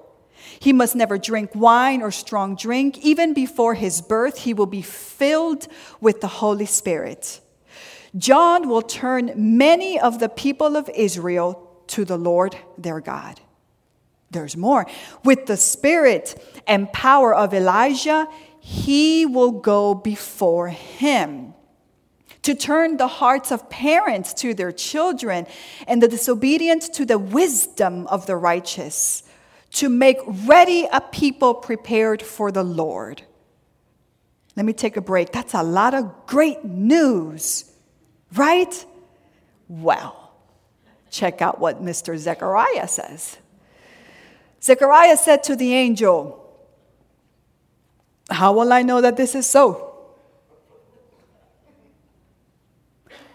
He 0.60 0.72
must 0.72 0.96
never 0.96 1.18
drink 1.18 1.50
wine 1.54 2.02
or 2.02 2.10
strong 2.10 2.56
drink. 2.56 2.98
Even 2.98 3.34
before 3.34 3.75
his 3.75 4.00
birth, 4.00 4.38
he 4.38 4.54
will 4.54 4.66
be 4.66 4.82
filled 4.82 5.68
with 6.00 6.20
the 6.20 6.28
Holy 6.28 6.66
Spirit. 6.66 7.40
John 8.16 8.68
will 8.68 8.82
turn 8.82 9.32
many 9.37 10.00
of 10.00 10.18
the 10.18 10.28
people 10.28 10.76
of 10.76 10.88
Israel 10.94 11.70
to 11.88 12.04
the 12.04 12.16
Lord 12.16 12.56
their 12.76 13.00
God. 13.00 13.40
There's 14.30 14.56
more. 14.56 14.87
With 15.25 15.46
the 15.46 15.56
spirit 15.56 16.42
and 16.66 16.92
power 16.92 17.34
of 17.34 17.54
Elijah, 17.54 18.26
he 18.61 19.27
will 19.27 19.53
go 19.53 19.95
before 19.95 20.69
him 20.69 21.55
to 22.43 22.55
turn 22.55 22.97
the 22.97 23.09
hearts 23.09 23.50
of 23.50 23.69
parents 23.69 24.33
to 24.33 24.55
their 24.55 24.73
children 24.73 25.47
and 25.87 26.03
the 26.03 26.09
disobedient 26.09 26.83
to 26.95 27.05
the 27.05 27.19
wisdom 27.19 28.07
of 28.07 28.27
the 28.27 28.37
righteous, 28.37 29.23
to 29.71 29.88
make 29.88 30.17
ready 30.27 30.88
a 30.91 31.00
people 31.00 31.53
prepared 31.53 32.23
for 32.23 32.50
the 32.50 32.62
Lord. 32.62 33.23
Let 34.57 34.65
me 34.65 34.73
take 34.73 34.97
a 34.97 35.03
break. 35.03 35.31
That's 35.31 35.55
a 35.55 35.62
lot 35.62 35.95
of 35.95 36.27
great 36.27 36.65
news, 36.65 37.71
right? 38.35 38.87
Well, 39.69 40.33
check 41.11 41.43
out 41.43 41.61
what 41.61 41.83
Mr. 41.83 42.17
Zechariah 42.17 42.88
says. 42.88 43.37
Zechariah 44.62 45.17
said 45.17 45.43
to 45.45 45.55
the 45.55 45.75
angel, 45.75 46.38
How 48.30 48.52
will 48.52 48.73
I 48.73 48.82
know 48.82 49.00
that 49.00 49.16
this 49.16 49.35
is 49.35 49.47
so? 49.47 49.94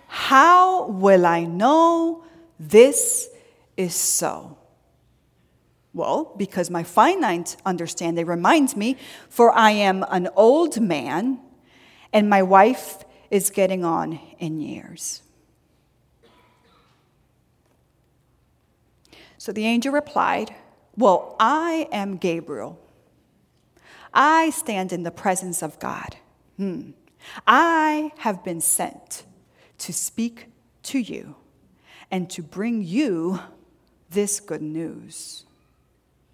How 0.08 0.88
will 0.88 1.26
I 1.26 1.44
know 1.46 2.24
this 2.60 3.30
is 3.76 3.96
so? 3.96 4.58
Well, 5.94 6.34
because 6.38 6.70
my 6.70 6.84
finite 6.84 7.56
understanding 7.66 8.26
reminds 8.26 8.76
me, 8.76 8.98
for 9.30 9.52
I 9.52 9.72
am 9.72 10.04
an 10.10 10.30
old 10.36 10.80
man, 10.82 11.40
and 12.12 12.30
my 12.30 12.42
wife 12.42 13.04
is 13.30 13.50
getting 13.50 13.84
on 13.84 14.20
in 14.40 14.60
years. 14.60 15.22
So 19.38 19.52
the 19.52 19.66
angel 19.66 19.92
replied, 19.92 20.56
Well, 20.96 21.36
I 21.40 21.88
am 21.92 22.18
Gabriel. 22.18 22.80
I 24.14 24.52
stand 24.52 24.94
in 24.94 25.04
the 25.04 25.12
presence 25.12 25.64
of 25.64 25.80
God. 25.80 26.18
Hmm. 26.58 26.92
I 27.48 28.12
have 28.20 28.44
been 28.44 28.62
sent 28.62 29.26
to 29.80 29.94
speak 29.94 30.48
to 30.84 31.00
you 31.00 31.36
and 32.12 32.30
to 32.30 32.44
bring 32.44 32.84
you 32.84 33.40
this 34.10 34.40
good 34.40 34.62
news. 34.62 35.46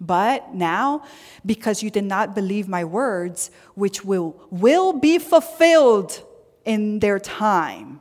But 0.00 0.54
now, 0.54 1.04
because 1.44 1.82
you 1.82 1.90
did 1.90 2.04
not 2.04 2.34
believe 2.34 2.68
my 2.68 2.84
words, 2.84 3.50
which 3.74 4.04
will, 4.04 4.36
will 4.50 4.94
be 4.94 5.18
fulfilled 5.18 6.22
in 6.64 7.00
their 7.00 7.18
time, 7.18 8.00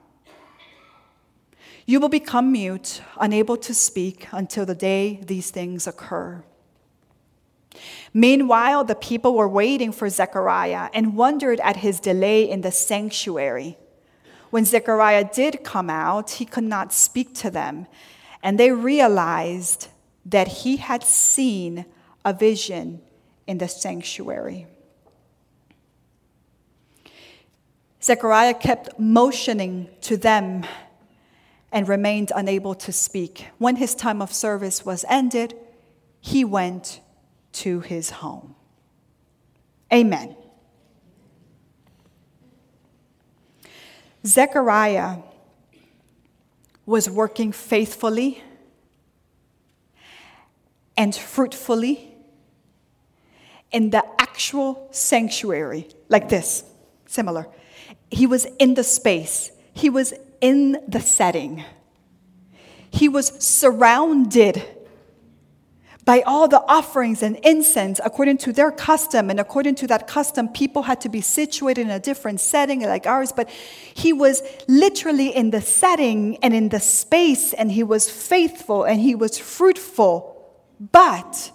you 1.86 2.00
will 2.00 2.10
become 2.10 2.52
mute, 2.52 3.02
unable 3.20 3.58
to 3.58 3.74
speak 3.74 4.28
until 4.32 4.66
the 4.66 4.76
day 4.76 5.20
these 5.26 5.50
things 5.50 5.88
occur. 5.88 6.44
Meanwhile, 8.14 8.86
the 8.86 8.96
people 8.96 9.36
were 9.36 9.48
waiting 9.48 9.92
for 9.92 10.10
Zechariah 10.10 10.90
and 10.94 11.16
wondered 11.16 11.60
at 11.62 11.78
his 11.78 12.00
delay 12.00 12.50
in 12.50 12.62
the 12.62 12.72
sanctuary. 12.72 13.78
When 14.50 14.66
Zechariah 14.66 15.30
did 15.32 15.64
come 15.64 15.90
out, 15.90 16.32
he 16.32 16.46
could 16.46 16.64
not 16.64 16.92
speak 16.92 17.34
to 17.36 17.52
them, 17.52 17.88
and 18.42 18.60
they 18.60 18.72
realized 18.72 19.90
that 20.26 20.48
he 20.48 20.78
had 20.78 21.04
seen 21.04 21.86
a 22.26 22.34
vision 22.34 23.02
in 23.48 23.58
the 23.58 23.68
sanctuary. 23.68 24.68
Zechariah 28.02 28.54
kept 28.54 28.98
motioning 29.00 29.90
to 30.02 30.18
them 30.18 30.66
and 31.72 31.88
remained 31.88 32.32
unable 32.36 32.74
to 32.74 32.92
speak. 32.92 33.48
When 33.58 33.76
his 33.76 33.94
time 33.94 34.22
of 34.22 34.34
service 34.34 34.86
was 34.86 35.06
ended, 35.10 35.54
he 36.22 36.44
went 36.46 37.02
to 37.60 37.82
his 37.82 38.10
home. 38.10 38.56
Amen. 39.92 40.36
Zechariah 44.26 45.18
was 46.86 47.10
working 47.10 47.52
faithfully 47.52 48.42
and 50.96 51.14
fruitfully 51.14 52.16
in 53.72 53.90
the 53.90 54.04
actual 54.20 54.88
sanctuary, 54.92 55.88
like 56.08 56.30
this, 56.30 56.64
similar. 57.06 57.48
He 58.10 58.26
was 58.26 58.46
in 58.58 58.74
the 58.74 58.84
space, 58.84 59.52
he 59.74 59.90
was 59.90 60.14
in 60.42 60.82
the 60.88 61.02
setting. 61.02 61.64
He 62.92 63.08
was 63.08 63.28
surrounded 63.44 64.64
by 66.10 66.24
all 66.24 66.48
the 66.48 66.64
offerings 66.68 67.22
and 67.22 67.36
incense 67.44 68.02
according 68.04 68.36
to 68.36 68.52
their 68.52 68.72
custom. 68.72 69.30
And 69.30 69.40
according 69.40 69.76
to 69.76 69.86
that 69.86 70.08
custom, 70.08 70.50
people 70.50 70.82
had 70.82 71.00
to 71.02 71.10
be 71.10 71.22
situated 71.22 71.82
in 71.82 71.92
a 71.92 72.00
different 72.00 72.40
setting 72.40 72.82
like 72.82 73.06
ours. 73.06 73.32
But 73.32 73.48
he 73.94 74.12
was 74.12 74.42
literally 74.68 75.28
in 75.28 75.52
the 75.52 75.62
setting 75.62 76.38
and 76.38 76.52
in 76.56 76.70
the 76.70 76.80
space, 76.80 77.54
and 77.54 77.72
he 77.72 77.84
was 77.84 78.10
faithful 78.10 78.86
and 78.86 79.00
he 79.00 79.14
was 79.14 79.38
fruitful. 79.38 80.36
But, 80.80 81.52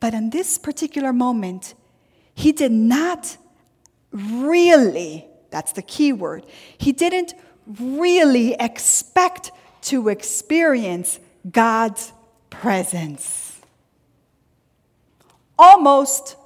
but 0.00 0.12
in 0.12 0.28
this 0.28 0.58
particular 0.58 1.14
moment, 1.14 1.72
he 2.34 2.52
did 2.52 2.72
not 2.72 3.38
really 4.12 5.24
that's 5.48 5.72
the 5.72 5.80
key 5.80 6.12
word. 6.12 6.44
He 6.76 6.92
didn't 6.92 7.32
really 7.66 8.52
expect 8.60 9.50
to 9.84 10.10
experience 10.10 11.20
God's 11.50 12.12
presence. 12.50 13.60
Almost, 15.58 16.36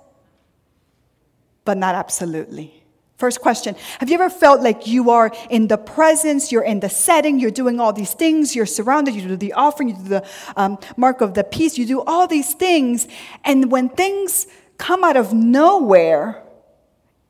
but 1.65 1.77
not 1.77 1.95
absolutely. 1.95 2.83
First 3.23 3.41
question 3.41 3.77
Have 4.01 4.11
you 4.11 4.17
ever 4.17 4.29
felt 4.29 4.63
like 4.63 4.89
you 4.89 5.11
are 5.11 5.33
in 5.49 5.69
the 5.69 5.79
presence, 5.79 6.51
you're 6.51 6.65
in 6.65 6.81
the 6.81 6.89
setting, 6.89 7.39
you're 7.39 7.53
doing 7.53 7.79
all 7.79 7.93
these 7.93 8.15
things, 8.15 8.57
you're 8.57 8.67
surrounded, 8.67 9.15
you 9.15 9.23
do 9.29 9.37
the 9.37 9.53
offering, 9.53 9.91
you 9.91 9.95
do 9.95 10.09
the 10.09 10.29
um, 10.57 10.77
mark 10.97 11.21
of 11.21 11.35
the 11.35 11.45
peace, 11.45 11.79
you 11.79 11.87
do 11.87 12.03
all 12.03 12.27
these 12.27 12.53
things, 12.55 13.07
and 13.45 13.71
when 13.71 13.89
things 13.91 14.49
come 14.77 15.05
out 15.05 15.17
of 15.17 15.33
nowhere, 15.33 16.43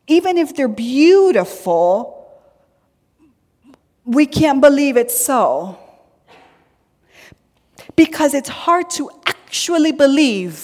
even 0.07 0.39
if 0.39 0.57
they're 0.57 0.67
beautiful, 0.67 2.41
we 4.07 4.25
can't 4.25 4.63
believe 4.63 4.97
it's 4.97 5.15
so. 5.17 5.79
Because 8.05 8.35
it's 8.35 8.49
hard 8.49 8.91
to 8.99 9.11
actually 9.27 9.93
believe 9.93 10.55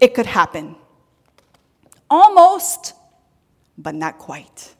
it 0.00 0.14
could 0.14 0.30
happen. 0.40 0.76
Almost, 2.08 2.94
but 3.76 3.94
not 3.94 4.16
quite. 4.16 4.74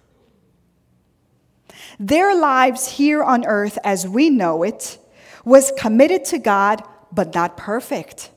Their 2.01 2.35
lives 2.35 2.83
here 3.01 3.23
on 3.23 3.45
earth, 3.45 3.77
as 3.85 4.09
we 4.09 4.31
know 4.31 4.63
it, 4.63 4.99
was 5.45 5.73
committed 5.77 6.25
to 6.33 6.39
God, 6.39 6.83
but 7.13 7.35
not 7.35 7.59
perfect. 7.59 8.31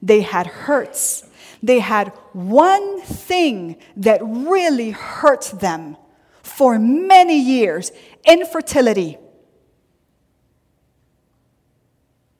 They 0.00 0.20
had 0.20 0.46
hurts, 0.46 1.28
they 1.60 1.80
had 1.80 2.12
one 2.32 3.00
thing 3.00 3.76
that 3.96 4.20
really 4.22 4.90
hurt 4.90 5.46
them 5.60 5.96
for 6.42 6.78
many 6.78 7.38
years 7.40 7.90
infertility. 8.24 9.18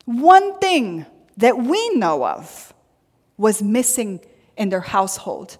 One 0.09 0.59
thing 0.59 1.05
that 1.37 1.59
we 1.59 1.91
know 1.91 2.25
of 2.25 2.73
was 3.37 3.63
missing 3.63 4.21
in 4.57 4.71
their 4.71 4.81
household. 4.81 5.59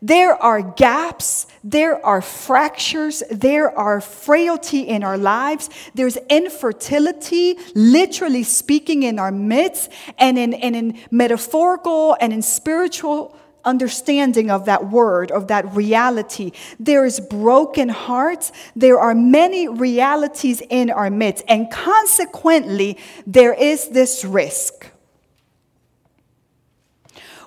There 0.00 0.34
are 0.34 0.62
gaps, 0.62 1.46
there 1.62 2.02
are 2.06 2.22
fractures, 2.22 3.22
there 3.30 3.76
are 3.78 4.00
frailty 4.00 4.80
in 4.80 5.04
our 5.04 5.18
lives, 5.18 5.68
there's 5.94 6.16
infertility, 6.30 7.58
literally 7.74 8.44
speaking, 8.44 9.02
in 9.02 9.18
our 9.18 9.30
midst, 9.30 9.92
and 10.16 10.38
in, 10.38 10.54
and 10.54 10.74
in 10.74 10.98
metaphorical 11.10 12.16
and 12.18 12.32
in 12.32 12.40
spiritual 12.40 13.36
understanding 13.68 14.50
of 14.50 14.64
that 14.64 14.88
word, 14.88 15.30
of 15.30 15.48
that 15.48 15.74
reality. 15.74 16.52
There 16.80 17.04
is 17.04 17.20
broken 17.20 17.90
hearts. 17.90 18.50
There 18.74 18.98
are 18.98 19.14
many 19.14 19.68
realities 19.68 20.62
in 20.68 20.90
our 20.90 21.10
midst. 21.10 21.44
And 21.46 21.70
consequently, 21.70 22.98
there 23.26 23.52
is 23.52 23.90
this 23.90 24.24
risk. 24.24 24.90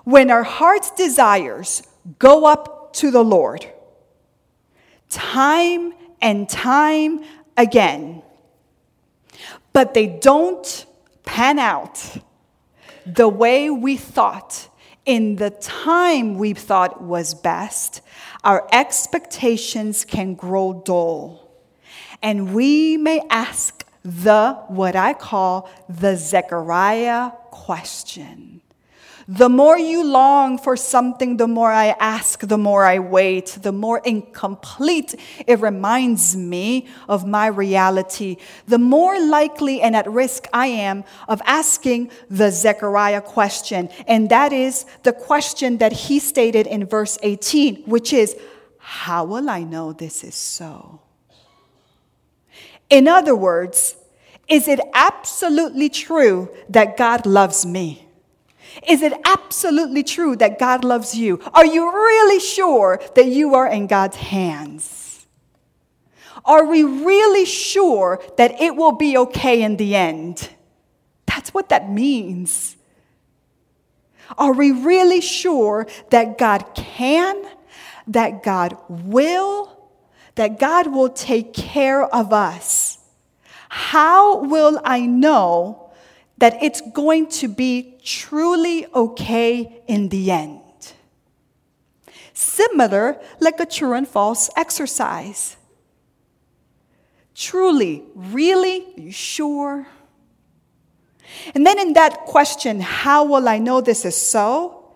When 0.04 0.32
our 0.32 0.44
heart's 0.44 0.92
desires 0.92 1.84
go 2.20 2.46
up 2.46 2.94
to 2.94 3.12
the 3.12 3.24
Lord 3.24 3.66
time 5.10 5.94
and 6.22 6.48
time 6.48 7.20
again, 7.58 8.24
but 9.74 9.94
they 9.94 10.08
don't 10.08 10.86
pan 11.26 11.60
out 11.60 12.18
the 13.06 13.28
way 13.28 13.70
we 13.70 13.98
thought 13.98 14.70
in 15.06 15.38
the 15.38 15.50
time 15.50 16.36
we 16.36 16.54
thought 16.54 17.02
was 17.02 17.34
best, 17.34 18.02
our 18.44 18.68
expectations 18.72 20.06
can 20.06 20.36
grow 20.36 20.82
dull. 20.86 21.52
And 22.22 22.54
we 22.54 22.98
may 22.98 23.22
ask 23.30 23.86
the, 24.04 24.54
what 24.68 24.96
I 24.96 25.14
call 25.14 25.70
the 25.90 26.16
Zechariah 26.16 27.32
question 27.52 28.62
the 29.34 29.48
more 29.48 29.80
you 29.80 30.04
long 30.04 30.58
for 30.58 30.76
something, 30.76 31.38
the 31.38 31.48
more 31.48 31.72
I 31.72 31.96
ask, 32.02 32.42
the 32.42 32.58
more 32.58 32.84
I 32.84 33.00
wait, 33.00 33.60
the 33.62 33.72
more 33.72 34.00
incomplete 34.00 35.16
it 35.48 35.62
reminds 35.62 36.36
me 36.36 36.88
of 37.08 37.26
my 37.26 37.48
reality, 37.48 38.36
the 38.68 38.78
more 38.78 39.18
likely 39.26 39.82
and 39.82 39.96
at 39.96 40.12
risk 40.12 40.48
I 40.52 40.68
am 40.68 41.06
of 41.30 41.42
asking 41.46 42.12
the 42.30 42.52
Zechariah 42.52 43.22
question. 43.22 43.88
And 44.06 44.28
that 44.30 44.52
is 44.52 44.86
the 45.04 45.14
question 45.14 45.78
that 45.78 45.94
he 45.94 46.20
stated 46.20 46.68
in 46.68 46.86
verse 46.86 47.18
18, 47.24 47.84
which 47.84 48.12
is, 48.12 48.36
How 48.80 49.24
will 49.24 49.50
I 49.50 49.64
know 49.64 49.94
this 49.94 50.26
is 50.26 50.36
so? 50.36 51.00
In 52.90 53.08
other 53.08 53.34
words, 53.34 53.96
is 54.50 54.68
it 54.68 54.82
absolutely 54.94 55.88
true 55.88 56.52
that 56.68 56.98
God 56.98 57.26
loves 57.26 57.66
me? 57.66 58.10
Is 58.88 59.02
it 59.02 59.14
absolutely 59.26 60.04
true 60.04 60.36
that 60.38 60.60
God 60.60 60.84
loves 60.84 61.16
you? 61.16 61.40
Are 61.54 61.66
you 61.66 61.92
really 61.92 62.40
sure 62.40 63.00
that 63.16 63.28
you 63.28 63.56
are 63.56 63.68
in 63.68 63.88
God's 63.88 64.18
hands? 64.18 65.28
Are 66.46 66.66
we 66.66 66.84
really 66.84 67.46
sure 67.46 68.22
that 68.38 68.60
it 68.62 68.76
will 68.76 68.94
be 68.94 69.18
okay 69.18 69.62
in 69.62 69.78
the 69.78 69.96
end? 69.96 70.50
That's 71.26 71.54
what 71.54 71.70
that 71.70 71.92
means. 71.92 72.76
Are 74.38 74.54
we 74.54 74.72
really 74.72 75.22
sure 75.22 75.88
that 76.10 76.38
God 76.38 76.74
can, 76.74 77.44
that 78.08 78.44
God 78.44 78.78
will, 78.90 79.78
that 80.36 80.60
God 80.60 80.88
will 80.88 81.10
take 81.10 81.54
care 81.54 82.04
of 82.04 82.34
us? 82.34 82.98
How 83.70 84.40
will 84.40 84.82
I 84.84 85.06
know 85.06 85.81
that 86.42 86.62
it's 86.62 86.82
going 86.82 87.28
to 87.28 87.48
be 87.48 88.00
truly 88.04 88.88
okay 88.94 89.84
in 89.88 90.10
the 90.10 90.32
end? 90.32 90.60
Similar, 92.34 93.22
like 93.40 93.60
a 93.60 93.66
true 93.68 93.94
and 93.94 94.08
false 94.08 94.50
exercise. 94.58 95.56
Truly, 97.36 98.04
really, 98.16 98.86
are 98.98 99.02
you 99.02 99.12
sure? 99.12 99.88
And 101.54 101.66
then 101.66 101.78
in 101.78 101.94
that 101.94 102.26
question, 102.26 102.82
how 102.82 103.24
will 103.24 103.48
I 103.48 103.60
know 103.60 103.80
this 103.80 104.04
is 104.04 104.18
so? 104.18 104.96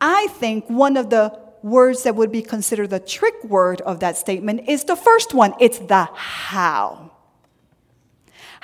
I 0.00 0.28
think 0.38 0.70
one 0.70 0.96
of 0.96 1.10
the 1.10 1.36
words 1.64 2.04
that 2.04 2.14
would 2.14 2.30
be 2.30 2.42
considered 2.42 2.90
the 2.90 3.00
trick 3.00 3.42
word 3.42 3.80
of 3.80 3.98
that 3.98 4.16
statement 4.16 4.68
is 4.68 4.84
the 4.84 4.96
first 4.96 5.34
one 5.34 5.54
it's 5.58 5.80
the 5.80 6.04
how. 6.14 7.10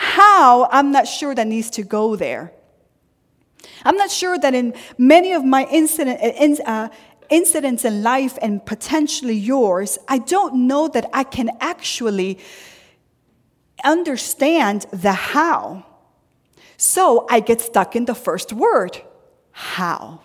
How, 0.02 0.66
I'm 0.72 0.92
not 0.92 1.06
sure 1.06 1.34
that 1.34 1.46
needs 1.46 1.68
to 1.72 1.82
go 1.82 2.16
there. 2.16 2.54
I'm 3.84 3.98
not 3.98 4.10
sure 4.10 4.38
that 4.38 4.54
in 4.54 4.72
many 4.96 5.34
of 5.34 5.44
my 5.44 5.66
incident, 5.70 6.18
uh, 6.64 6.88
incidents 7.28 7.84
in 7.84 8.02
life 8.02 8.38
and 8.40 8.64
potentially 8.64 9.34
yours, 9.36 9.98
I 10.08 10.16
don't 10.16 10.66
know 10.66 10.88
that 10.88 11.10
I 11.12 11.22
can 11.22 11.50
actually 11.60 12.38
understand 13.84 14.86
the 14.90 15.12
how. 15.12 15.84
So 16.78 17.26
I 17.28 17.40
get 17.40 17.60
stuck 17.60 17.94
in 17.94 18.06
the 18.06 18.14
first 18.14 18.54
word 18.54 19.02
how. 19.52 20.22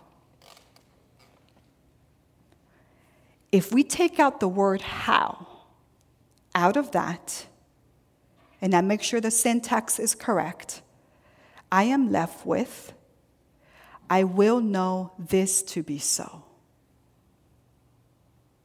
If 3.51 3.73
we 3.73 3.83
take 3.83 4.19
out 4.19 4.39
the 4.39 4.47
word 4.47 4.81
how 4.81 5.47
out 6.55 6.77
of 6.77 6.91
that, 6.91 7.47
and 8.65 8.73
I 8.73 8.81
make 8.81 9.03
sure 9.03 9.21
the 9.21 9.29
syntax 9.29 9.99
is 9.99 10.15
correct, 10.15 10.81
I 11.71 11.83
am 11.83 12.11
left 12.11 12.47
with 12.47 12.93
I 14.09 14.23
will 14.23 14.59
know 14.59 15.11
this 15.19 15.61
to 15.63 15.83
be 15.83 15.99
so. 15.99 16.43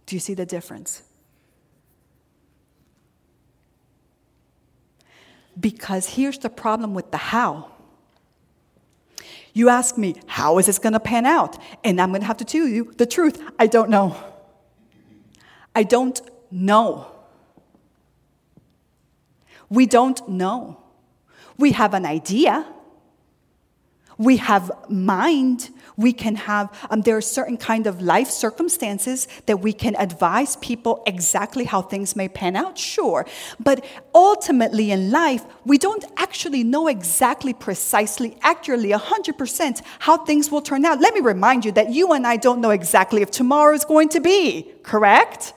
Do 0.06 0.16
you 0.16 0.20
see 0.20 0.32
the 0.32 0.46
difference? 0.46 1.02
Because 5.58 6.06
here's 6.06 6.38
the 6.38 6.48
problem 6.48 6.94
with 6.94 7.10
the 7.10 7.18
how. 7.18 7.70
You 9.52 9.68
ask 9.68 9.98
me, 9.98 10.14
how 10.26 10.56
is 10.56 10.64
this 10.64 10.78
going 10.78 10.94
to 10.94 11.00
pan 11.00 11.26
out? 11.26 11.58
And 11.84 12.00
I'm 12.00 12.08
going 12.08 12.22
to 12.22 12.26
have 12.26 12.38
to 12.38 12.44
tell 12.46 12.66
you 12.66 12.92
the 12.96 13.06
truth. 13.06 13.42
I 13.58 13.66
don't 13.66 13.90
know. 13.90 14.16
I 15.74 15.82
don't 15.82 16.18
know. 16.50 17.19
We 19.70 19.86
don't 19.86 20.28
know. 20.28 20.82
We 21.56 21.72
have 21.72 21.94
an 21.94 22.04
idea. 22.04 22.66
We 24.18 24.36
have 24.36 24.70
mind. 24.90 25.70
We 25.96 26.12
can 26.12 26.34
have, 26.34 26.68
um, 26.90 27.02
there 27.02 27.16
are 27.16 27.22
certain 27.22 27.56
kind 27.56 27.86
of 27.86 28.02
life 28.02 28.28
circumstances 28.28 29.28
that 29.46 29.60
we 29.60 29.72
can 29.72 29.94
advise 29.96 30.56
people 30.56 31.02
exactly 31.06 31.64
how 31.64 31.82
things 31.82 32.16
may 32.16 32.28
pan 32.28 32.56
out, 32.56 32.76
sure. 32.76 33.26
But 33.58 33.84
ultimately 34.14 34.90
in 34.90 35.10
life, 35.10 35.44
we 35.64 35.78
don't 35.78 36.04
actually 36.16 36.64
know 36.64 36.88
exactly, 36.88 37.52
precisely, 37.54 38.36
accurately, 38.42 38.90
100% 38.90 39.82
how 40.00 40.24
things 40.24 40.50
will 40.50 40.62
turn 40.62 40.84
out. 40.84 41.00
Let 41.00 41.14
me 41.14 41.20
remind 41.20 41.64
you 41.64 41.72
that 41.72 41.90
you 41.90 42.12
and 42.12 42.26
I 42.26 42.36
don't 42.36 42.60
know 42.60 42.70
exactly 42.70 43.22
if 43.22 43.30
tomorrow 43.30 43.74
is 43.74 43.84
going 43.84 44.08
to 44.10 44.20
be, 44.20 44.70
correct? 44.82 45.54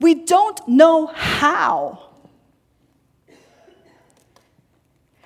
We 0.00 0.14
don't 0.14 0.66
know 0.66 1.06
how. 1.06 2.11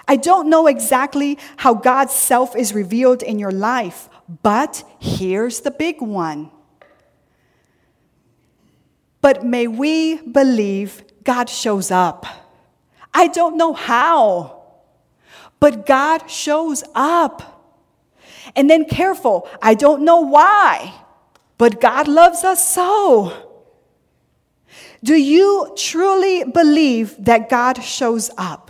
I 0.09 0.17
don't 0.17 0.49
know 0.49 0.67
exactly 0.67 1.39
how 1.57 1.75
God's 1.75 2.15
self 2.15 2.55
is 2.55 2.73
revealed 2.73 3.23
in 3.23 3.39
your 3.39 3.51
life, 3.51 4.09
but 4.43 4.85
here's 5.01 5.61
the 5.61 5.71
big 5.71 6.01
one. 6.01 6.51
But 9.21 9.45
may 9.45 9.67
we 9.67 10.23
believe 10.23 11.03
God 11.25 11.49
shows 11.49 11.91
up. 11.91 12.27
I 13.13 13.27
don't 13.27 13.57
know 13.57 13.73
how, 13.73 14.63
but 15.59 15.87
God 15.87 16.31
shows 16.31 16.85
up. 16.95 17.53
And 18.55 18.71
then 18.71 18.85
careful, 18.85 19.49
I 19.61 19.75
don't 19.75 20.03
know 20.03 20.21
why, 20.21 20.95
but 21.59 21.81
God 21.81 22.07
loves 22.07 22.45
us 22.45 22.73
so. 22.73 23.33
Do 25.03 25.17
you 25.17 25.75
truly 25.77 26.45
believe 26.45 27.17
that 27.25 27.49
God 27.49 27.83
shows 27.83 28.31
up? 28.39 28.66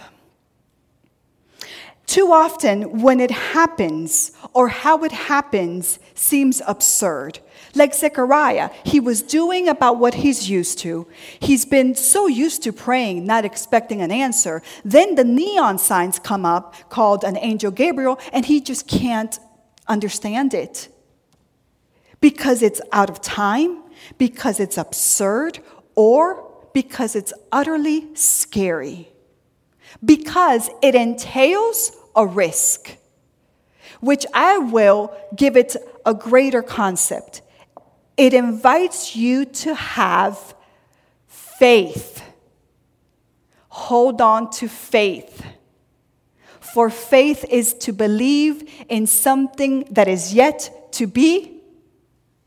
Too 2.06 2.30
often, 2.32 3.02
when 3.02 3.18
it 3.18 3.32
happens 3.32 4.30
or 4.52 4.68
how 4.68 5.02
it 5.02 5.10
happens 5.10 5.98
seems 6.14 6.62
absurd. 6.66 7.40
Like 7.74 7.94
Zechariah, 7.94 8.70
he 8.84 9.00
was 9.00 9.22
doing 9.22 9.68
about 9.68 9.98
what 9.98 10.14
he's 10.14 10.48
used 10.48 10.78
to. 10.78 11.08
He's 11.40 11.64
been 11.64 11.96
so 11.96 12.28
used 12.28 12.62
to 12.62 12.72
praying, 12.72 13.26
not 13.26 13.44
expecting 13.44 14.02
an 14.02 14.12
answer. 14.12 14.62
Then 14.84 15.16
the 15.16 15.24
neon 15.24 15.78
signs 15.78 16.20
come 16.20 16.46
up 16.46 16.74
called 16.88 17.24
an 17.24 17.36
angel 17.36 17.72
Gabriel, 17.72 18.20
and 18.32 18.46
he 18.46 18.60
just 18.60 18.86
can't 18.86 19.40
understand 19.88 20.54
it. 20.54 20.88
Because 22.20 22.62
it's 22.62 22.80
out 22.92 23.10
of 23.10 23.20
time, 23.20 23.82
because 24.16 24.60
it's 24.60 24.78
absurd, 24.78 25.58
or 25.96 26.44
because 26.72 27.16
it's 27.16 27.32
utterly 27.50 28.14
scary 28.14 29.08
because 30.04 30.70
it 30.82 30.94
entails 30.94 31.92
a 32.14 32.26
risk, 32.26 32.96
which 34.00 34.26
I 34.32 34.58
will 34.58 35.16
give 35.34 35.56
it 35.56 35.76
a 36.04 36.14
greater 36.14 36.62
concept. 36.62 37.42
It 38.16 38.32
invites 38.32 39.14
you 39.14 39.44
to 39.44 39.74
have 39.74 40.54
faith. 41.26 42.22
Hold 43.68 44.20
on 44.20 44.50
to 44.52 44.68
faith. 44.68 45.44
For 46.60 46.90
faith 46.90 47.44
is 47.50 47.74
to 47.74 47.92
believe 47.92 48.68
in 48.88 49.06
something 49.06 49.86
that 49.90 50.08
is 50.08 50.34
yet 50.34 50.92
to 50.92 51.06
be 51.06 51.62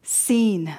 seen. 0.04 0.74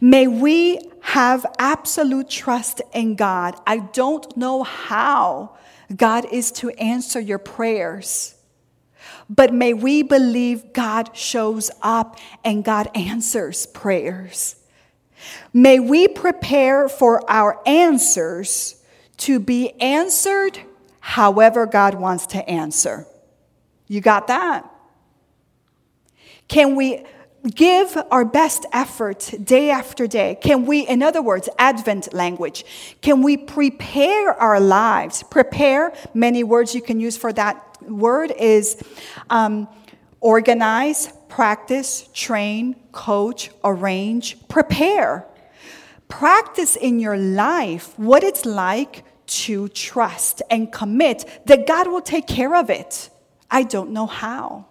May 0.00 0.26
we 0.26 0.80
have 1.02 1.44
absolute 1.58 2.28
trust 2.30 2.80
in 2.94 3.16
God. 3.16 3.56
I 3.66 3.78
don't 3.78 4.36
know 4.36 4.62
how 4.62 5.56
God 5.94 6.26
is 6.30 6.52
to 6.52 6.70
answer 6.70 7.20
your 7.20 7.38
prayers. 7.38 8.34
But 9.28 9.52
may 9.52 9.74
we 9.74 10.02
believe 10.02 10.72
God 10.72 11.16
shows 11.16 11.70
up 11.82 12.18
and 12.44 12.64
God 12.64 12.88
answers 12.94 13.66
prayers. 13.66 14.56
May 15.52 15.78
we 15.78 16.08
prepare 16.08 16.88
for 16.88 17.28
our 17.30 17.60
answers 17.66 18.82
to 19.18 19.38
be 19.38 19.70
answered 19.80 20.58
however 21.00 21.66
God 21.66 21.94
wants 21.94 22.26
to 22.28 22.48
answer. 22.48 23.06
You 23.86 24.00
got 24.00 24.28
that? 24.28 24.70
Can 26.48 26.74
we 26.74 27.04
give 27.48 27.96
our 28.10 28.24
best 28.24 28.66
effort 28.72 29.32
day 29.42 29.70
after 29.70 30.06
day? 30.06 30.38
Can 30.40 30.66
we, 30.66 30.80
in 30.86 31.02
other 31.02 31.22
words, 31.22 31.48
Advent 31.58 32.12
language, 32.12 32.64
can 33.00 33.22
we 33.22 33.36
prepare 33.36 34.32
our 34.34 34.60
lives? 34.60 35.22
Prepare, 35.22 35.92
many 36.14 36.44
words 36.44 36.74
you 36.74 36.82
can 36.82 37.00
use 37.00 37.16
for 37.16 37.32
that 37.32 37.78
word 37.82 38.30
is 38.30 38.82
um, 39.30 39.68
organize, 40.20 41.12
practice, 41.28 42.08
train, 42.12 42.76
coach, 42.92 43.50
arrange, 43.64 44.36
prepare. 44.48 45.26
Practice 46.08 46.76
in 46.76 46.98
your 46.98 47.16
life 47.16 47.98
what 47.98 48.22
it's 48.22 48.44
like 48.44 49.04
to 49.26 49.68
trust 49.68 50.42
and 50.50 50.72
commit 50.72 51.24
that 51.46 51.66
God 51.66 51.86
will 51.86 52.00
take 52.00 52.26
care 52.26 52.56
of 52.56 52.68
it. 52.68 53.08
I 53.50 53.62
don't 53.62 53.90
know 53.90 54.06
how. 54.06 54.66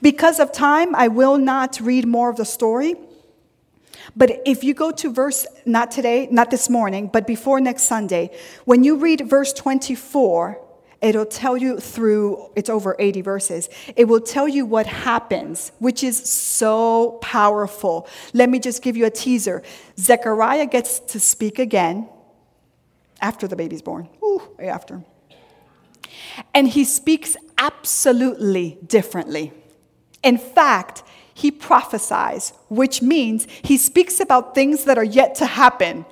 Because 0.00 0.38
of 0.38 0.52
time, 0.52 0.94
I 0.94 1.08
will 1.08 1.38
not 1.38 1.80
read 1.80 2.06
more 2.06 2.30
of 2.30 2.36
the 2.36 2.44
story. 2.44 2.96
But 4.16 4.42
if 4.44 4.62
you 4.64 4.74
go 4.74 4.90
to 4.90 5.12
verse, 5.12 5.46
not 5.64 5.90
today, 5.90 6.28
not 6.30 6.50
this 6.50 6.68
morning, 6.68 7.08
but 7.12 7.26
before 7.26 7.60
next 7.60 7.84
Sunday, 7.84 8.30
when 8.64 8.84
you 8.84 8.96
read 8.96 9.28
verse 9.28 9.52
24 9.52 10.60
it'll 11.02 11.26
tell 11.26 11.56
you 11.56 11.78
through, 11.80 12.50
it's 12.54 12.70
over 12.70 12.94
80 12.98 13.22
verses, 13.22 13.68
it 13.96 14.06
will 14.06 14.20
tell 14.20 14.46
you 14.46 14.64
what 14.64 14.86
happens, 14.86 15.72
which 15.80 16.04
is 16.04 16.16
so 16.16 17.18
powerful. 17.20 18.06
Let 18.32 18.48
me 18.48 18.60
just 18.60 18.82
give 18.82 18.96
you 18.96 19.04
a 19.04 19.10
teaser. 19.10 19.62
Zechariah 19.98 20.66
gets 20.66 21.00
to 21.00 21.20
speak 21.20 21.58
again 21.58 22.08
after 23.20 23.48
the 23.48 23.56
baby's 23.56 23.82
born. 23.82 24.08
Ooh, 24.22 24.42
after. 24.60 25.02
And 26.54 26.68
he 26.68 26.84
speaks 26.84 27.36
absolutely 27.58 28.78
differently. 28.86 29.52
In 30.22 30.38
fact, 30.38 31.02
he 31.34 31.50
prophesies, 31.50 32.52
which 32.68 33.02
means 33.02 33.46
he 33.62 33.76
speaks 33.76 34.20
about 34.20 34.54
things 34.54 34.84
that 34.84 34.98
are 34.98 35.04
yet 35.04 35.34
to 35.36 35.46
happen. 35.46 36.04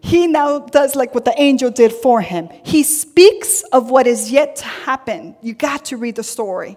He 0.00 0.26
now 0.26 0.60
does 0.60 0.94
like 0.94 1.14
what 1.14 1.24
the 1.24 1.34
angel 1.40 1.70
did 1.70 1.92
for 1.92 2.20
him. 2.20 2.48
He 2.62 2.82
speaks 2.82 3.62
of 3.72 3.90
what 3.90 4.06
is 4.06 4.30
yet 4.30 4.56
to 4.56 4.64
happen. 4.64 5.34
You 5.40 5.54
got 5.54 5.86
to 5.86 5.96
read 5.96 6.16
the 6.16 6.22
story 6.22 6.76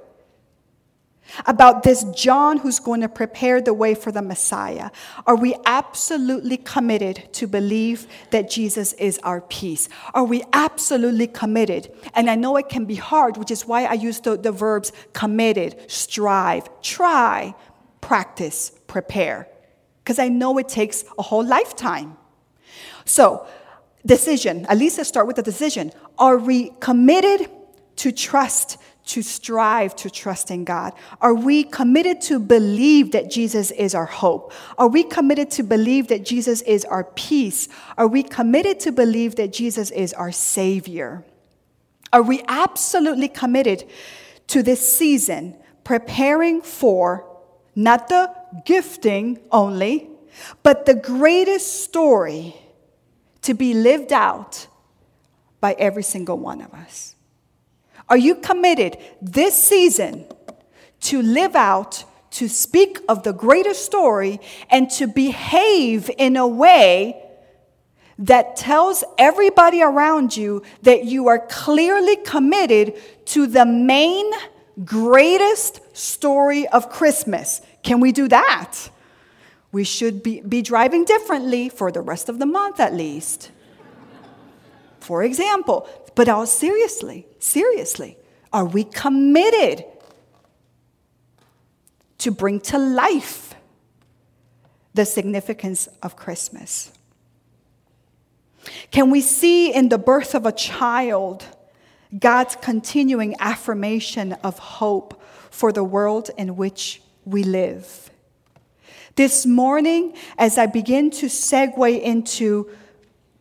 about 1.45 1.83
this 1.83 2.03
John 2.15 2.57
who's 2.57 2.79
going 2.79 3.01
to 3.01 3.09
prepare 3.09 3.61
the 3.61 3.73
way 3.73 3.93
for 3.95 4.11
the 4.11 4.21
Messiah? 4.21 4.89
Are 5.25 5.35
we 5.35 5.55
absolutely 5.65 6.57
committed 6.57 7.31
to 7.33 7.47
believe 7.47 8.07
that 8.31 8.49
Jesus 8.49 8.93
is 8.93 9.19
our 9.19 9.41
peace? 9.41 9.89
Are 10.13 10.23
we 10.23 10.43
absolutely 10.53 11.27
committed? 11.27 11.91
And 12.13 12.29
I 12.29 12.35
know 12.35 12.57
it 12.57 12.69
can 12.69 12.85
be 12.85 12.95
hard, 12.95 13.37
which 13.37 13.51
is 13.51 13.65
why 13.65 13.85
I 13.85 13.93
use 13.93 14.19
the, 14.19 14.37
the 14.37 14.51
verbs 14.51 14.91
committed, 15.13 15.89
strive, 15.89 16.69
try, 16.81 17.55
practice, 18.01 18.71
prepare, 18.87 19.47
because 20.03 20.19
I 20.19 20.29
know 20.29 20.57
it 20.57 20.69
takes 20.69 21.03
a 21.17 21.21
whole 21.21 21.45
lifetime. 21.45 22.17
So, 23.05 23.45
decision, 24.05 24.65
at 24.67 24.77
least 24.77 24.97
let's 24.97 25.09
start 25.09 25.27
with 25.27 25.35
the 25.35 25.43
decision. 25.43 25.91
Are 26.17 26.37
we 26.37 26.71
committed 26.79 27.49
to 27.97 28.11
trust 28.11 28.77
to 29.07 29.21
strive 29.21 29.95
to 29.97 30.09
trust 30.09 30.51
in 30.51 30.63
God? 30.63 30.93
Are 31.21 31.33
we 31.33 31.63
committed 31.63 32.21
to 32.21 32.39
believe 32.39 33.11
that 33.11 33.29
Jesus 33.29 33.71
is 33.71 33.95
our 33.95 34.05
hope? 34.05 34.53
Are 34.77 34.87
we 34.87 35.03
committed 35.03 35.49
to 35.51 35.63
believe 35.63 36.07
that 36.09 36.25
Jesus 36.25 36.61
is 36.61 36.85
our 36.85 37.03
peace? 37.03 37.67
Are 37.97 38.07
we 38.07 38.23
committed 38.23 38.79
to 38.81 38.91
believe 38.91 39.35
that 39.35 39.53
Jesus 39.53 39.91
is 39.91 40.13
our 40.13 40.31
Savior? 40.31 41.25
Are 42.13 42.21
we 42.21 42.43
absolutely 42.47 43.27
committed 43.27 43.85
to 44.47 44.63
this 44.63 44.97
season 44.97 45.57
preparing 45.83 46.61
for 46.61 47.25
not 47.75 48.07
the 48.07 48.33
gifting 48.65 49.39
only, 49.51 50.09
but 50.63 50.85
the 50.85 50.95
greatest 50.95 51.83
story 51.83 52.55
to 53.41 53.53
be 53.53 53.73
lived 53.73 54.11
out 54.11 54.67
by 55.59 55.75
every 55.77 56.03
single 56.03 56.37
one 56.37 56.61
of 56.61 56.73
us? 56.73 57.16
Are 58.09 58.17
you 58.17 58.35
committed 58.35 58.97
this 59.21 59.61
season 59.61 60.25
to 61.01 61.21
live 61.21 61.55
out, 61.55 62.03
to 62.31 62.47
speak 62.47 62.99
of 63.09 63.23
the 63.23 63.33
greater 63.33 63.73
story, 63.73 64.39
and 64.69 64.89
to 64.91 65.07
behave 65.07 66.09
in 66.17 66.37
a 66.37 66.47
way 66.47 67.23
that 68.19 68.55
tells 68.55 69.03
everybody 69.17 69.81
around 69.81 70.35
you 70.35 70.63
that 70.81 71.05
you 71.05 71.27
are 71.27 71.39
clearly 71.39 72.15
committed 72.15 72.95
to 73.25 73.45
the 73.45 73.65
main, 73.65 74.31
greatest 74.83 75.81
story 75.95 76.67
of 76.67 76.89
Christmas? 76.89 77.61
Can 77.83 77.99
we 77.99 78.11
do 78.11 78.27
that? 78.27 78.89
We 79.71 79.83
should 79.83 80.23
be, 80.23 80.41
be 80.41 80.61
driving 80.61 81.03
differently 81.05 81.69
for 81.69 81.91
the 81.91 82.01
rest 82.01 82.29
of 82.29 82.39
the 82.39 82.45
month 82.45 82.79
at 82.79 82.93
least. 82.93 83.51
For 85.07 85.23
example, 85.23 85.87
but 86.15 86.27
all 86.27 86.45
seriously, 86.45 87.27
seriously, 87.39 88.17
are 88.51 88.65
we 88.65 88.83
committed 88.83 89.85
to 92.17 92.29
bring 92.29 92.59
to 92.71 92.77
life 92.77 93.55
the 94.93 95.05
significance 95.05 95.87
of 96.03 96.17
Christmas? 96.17 96.91
Can 98.91 99.09
we 99.09 99.21
see 99.21 99.73
in 99.73 99.87
the 99.87 99.97
birth 99.97 100.35
of 100.35 100.45
a 100.45 100.51
child 100.51 101.45
God's 102.19 102.57
continuing 102.57 103.33
affirmation 103.39 104.33
of 104.43 104.59
hope 104.59 105.23
for 105.49 105.71
the 105.71 105.85
world 105.85 106.31
in 106.37 106.57
which 106.57 107.01
we 107.23 107.45
live? 107.45 108.09
This 109.15 109.45
morning, 109.45 110.17
as 110.37 110.57
I 110.57 110.65
begin 110.65 111.11
to 111.11 111.27
segue 111.27 112.01
into 112.01 112.69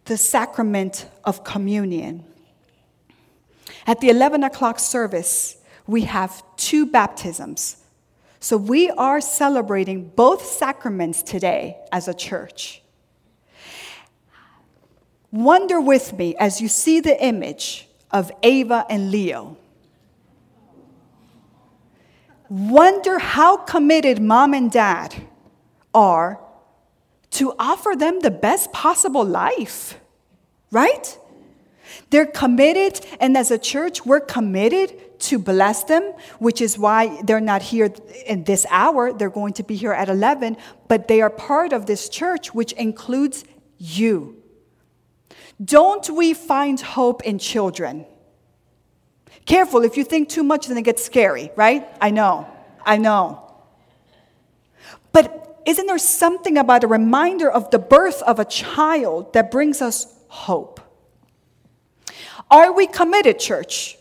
the 0.07 0.17
sacrament 0.17 1.09
of 1.25 1.45
communion, 1.45 2.25
at 3.87 4.01
the 4.01 4.09
11 4.09 4.43
o'clock 4.43 4.79
service, 4.79 5.59
we 5.87 6.03
have 6.03 6.43
two 6.57 6.87
baptisms. 6.87 7.77
So 8.41 8.57
we 8.57 8.91
are 8.91 9.21
celebrating 9.21 10.09
both 10.09 10.45
sacraments 10.45 11.23
today 11.23 11.77
as 11.93 12.09
a 12.09 12.15
church. 12.15 12.83
Wonder 15.31 15.81
with 15.81 16.13
me 16.13 16.35
as 16.37 16.61
you 16.61 16.69
see 16.69 17.01
the 17.01 17.23
image 17.23 17.89
of 18.11 18.31
Ava 18.43 18.87
and 18.89 19.11
Leo. 19.11 19.57
Wonder 22.49 23.19
how 23.19 23.57
committed 23.57 24.21
mom 24.21 24.55
and 24.55 24.71
dad 24.71 25.15
are 25.93 26.41
to 27.33 27.55
offer 27.59 27.95
them 27.97 28.21
the 28.21 28.31
best 28.31 28.73
possible 28.73 29.25
life, 29.25 29.99
right? 30.71 31.19
They're 32.11 32.27
committed, 32.27 33.05
and 33.21 33.37
as 33.37 33.51
a 33.51 33.59
church, 33.59 34.05
we're 34.07 34.21
committed 34.21 35.21
to 35.21 35.39
bless 35.39 35.85
them, 35.85 36.03
which 36.39 36.61
is 36.61 36.79
why 36.79 37.21
they're 37.23 37.41
not 37.41 37.63
here 37.63 37.93
in 38.27 38.45
this 38.45 38.67
hour. 38.71 39.13
They're 39.13 39.31
going 39.31 39.55
to 39.55 39.63
be 39.63 39.77
here 39.77 39.93
at 39.93 40.09
11, 40.09 40.57
but 40.89 41.09
they 41.09 41.21
are 41.21 41.31
part 41.31 41.73
of 41.73 41.87
this 41.87 42.09
church, 42.09 42.55
which 42.55 42.73
includes 42.73 43.45
you. 43.79 44.43
Don't 45.63 46.09
we 46.11 46.35
find 46.35 46.81
hope 46.81 47.23
in 47.23 47.39
children? 47.39 48.05
Careful, 49.47 49.85
if 49.85 49.97
you 49.97 50.05
think 50.05 50.29
too 50.29 50.43
much, 50.43 50.67
then 50.67 50.77
it 50.77 50.83
gets 50.83 51.05
scary, 51.05 51.51
right? 51.57 51.87
I 52.01 52.11
know, 52.11 52.47
I 52.85 52.99
know. 52.99 53.43
But 55.13 55.46
isn't 55.67 55.87
there 55.87 55.99
something 55.99 56.57
about 56.57 56.85
a 56.85 56.87
reminder 56.87 57.51
of 57.51 57.71
the 57.73 57.79
birth 57.79 58.23
of 58.23 58.39
a 58.39 58.45
child 58.45 59.33
that 59.33 59.51
brings 59.51 59.83
us 59.83 60.07
hope? 60.29 60.81
Are 62.51 62.73
we 62.73 62.87
committed, 62.87 63.41
church, 63.41 63.99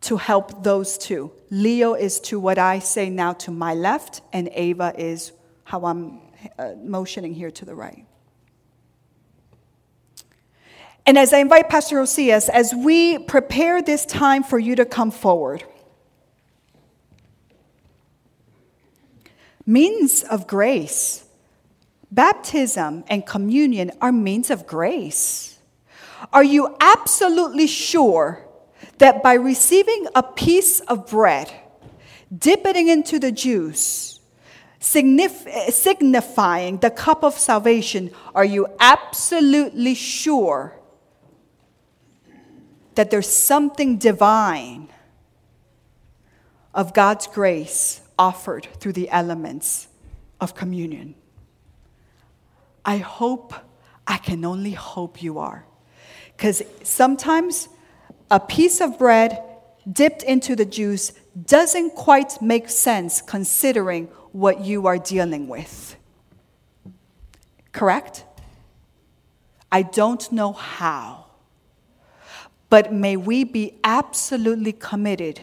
to 0.00 0.16
help 0.16 0.64
those 0.64 0.96
two? 0.96 1.30
Leo 1.50 1.92
is 1.92 2.18
to 2.20 2.40
what 2.40 2.58
I 2.58 2.78
say 2.78 3.10
now 3.10 3.34
to 3.34 3.50
my 3.50 3.74
left, 3.74 4.22
and 4.32 4.48
Ava 4.52 4.94
is 4.96 5.32
how 5.64 5.84
I'm 5.84 6.20
uh, 6.58 6.72
motioning 6.82 7.34
here 7.34 7.50
to 7.50 7.64
the 7.66 7.74
right. 7.74 8.06
And 11.04 11.18
as 11.18 11.32
I 11.32 11.38
invite 11.38 11.68
Pastor 11.68 12.00
Osias, 12.00 12.48
as 12.48 12.74
we 12.74 13.18
prepare 13.18 13.82
this 13.82 14.06
time 14.06 14.42
for 14.42 14.58
you 14.58 14.74
to 14.76 14.86
come 14.86 15.10
forward, 15.10 15.62
means 19.66 20.22
of 20.22 20.46
grace, 20.46 21.24
baptism 22.10 23.04
and 23.08 23.26
communion 23.26 23.90
are 24.00 24.12
means 24.12 24.50
of 24.50 24.66
grace. 24.66 25.58
Are 26.32 26.44
you 26.44 26.76
absolutely 26.80 27.66
sure 27.66 28.46
that 28.98 29.22
by 29.22 29.34
receiving 29.34 30.06
a 30.14 30.22
piece 30.22 30.80
of 30.80 31.10
bread, 31.10 31.52
dipping 32.36 32.88
into 32.88 33.18
the 33.18 33.32
juice, 33.32 34.20
signif- 34.80 35.70
signifying 35.70 36.78
the 36.78 36.90
cup 36.90 37.24
of 37.24 37.34
salvation, 37.34 38.10
are 38.34 38.44
you 38.44 38.68
absolutely 38.80 39.94
sure 39.94 40.78
that 42.94 43.10
there's 43.10 43.28
something 43.28 43.98
divine 43.98 44.88
of 46.72 46.94
God's 46.94 47.26
grace 47.26 48.00
offered 48.18 48.68
through 48.78 48.94
the 48.94 49.08
elements 49.10 49.88
of 50.40 50.54
communion? 50.54 51.14
I 52.84 52.98
hope, 52.98 53.54
I 54.06 54.18
can 54.18 54.44
only 54.44 54.72
hope 54.72 55.22
you 55.22 55.38
are. 55.38 55.66
Because 56.36 56.62
sometimes 56.82 57.68
a 58.30 58.38
piece 58.38 58.80
of 58.80 58.98
bread 58.98 59.42
dipped 59.90 60.22
into 60.22 60.54
the 60.54 60.64
juice 60.64 61.12
doesn't 61.46 61.94
quite 61.94 62.40
make 62.40 62.68
sense 62.68 63.20
considering 63.20 64.06
what 64.32 64.60
you 64.60 64.86
are 64.86 64.98
dealing 64.98 65.48
with. 65.48 65.96
Correct? 67.72 68.24
I 69.70 69.82
don't 69.82 70.30
know 70.32 70.52
how. 70.52 71.26
But 72.68 72.92
may 72.92 73.16
we 73.16 73.44
be 73.44 73.78
absolutely 73.84 74.72
committed 74.72 75.40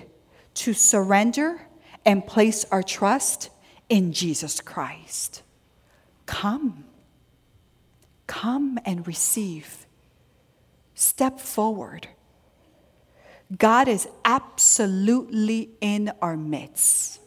to 0.55 0.73
surrender 0.73 1.61
and 2.05 2.25
place 2.25 2.65
our 2.71 2.83
trust 2.83 3.49
in 3.89 4.13
Jesus 4.13 4.61
Christ. 4.61 5.43
Come. 6.25 6.85
Come 8.27 8.79
and 8.85 9.05
receive 9.05 9.85
step 10.95 11.39
forward. 11.39 12.07
God 13.57 13.87
is 13.87 14.07
absolutely 14.25 15.71
in 15.81 16.11
our 16.21 16.37
midst. 16.37 17.19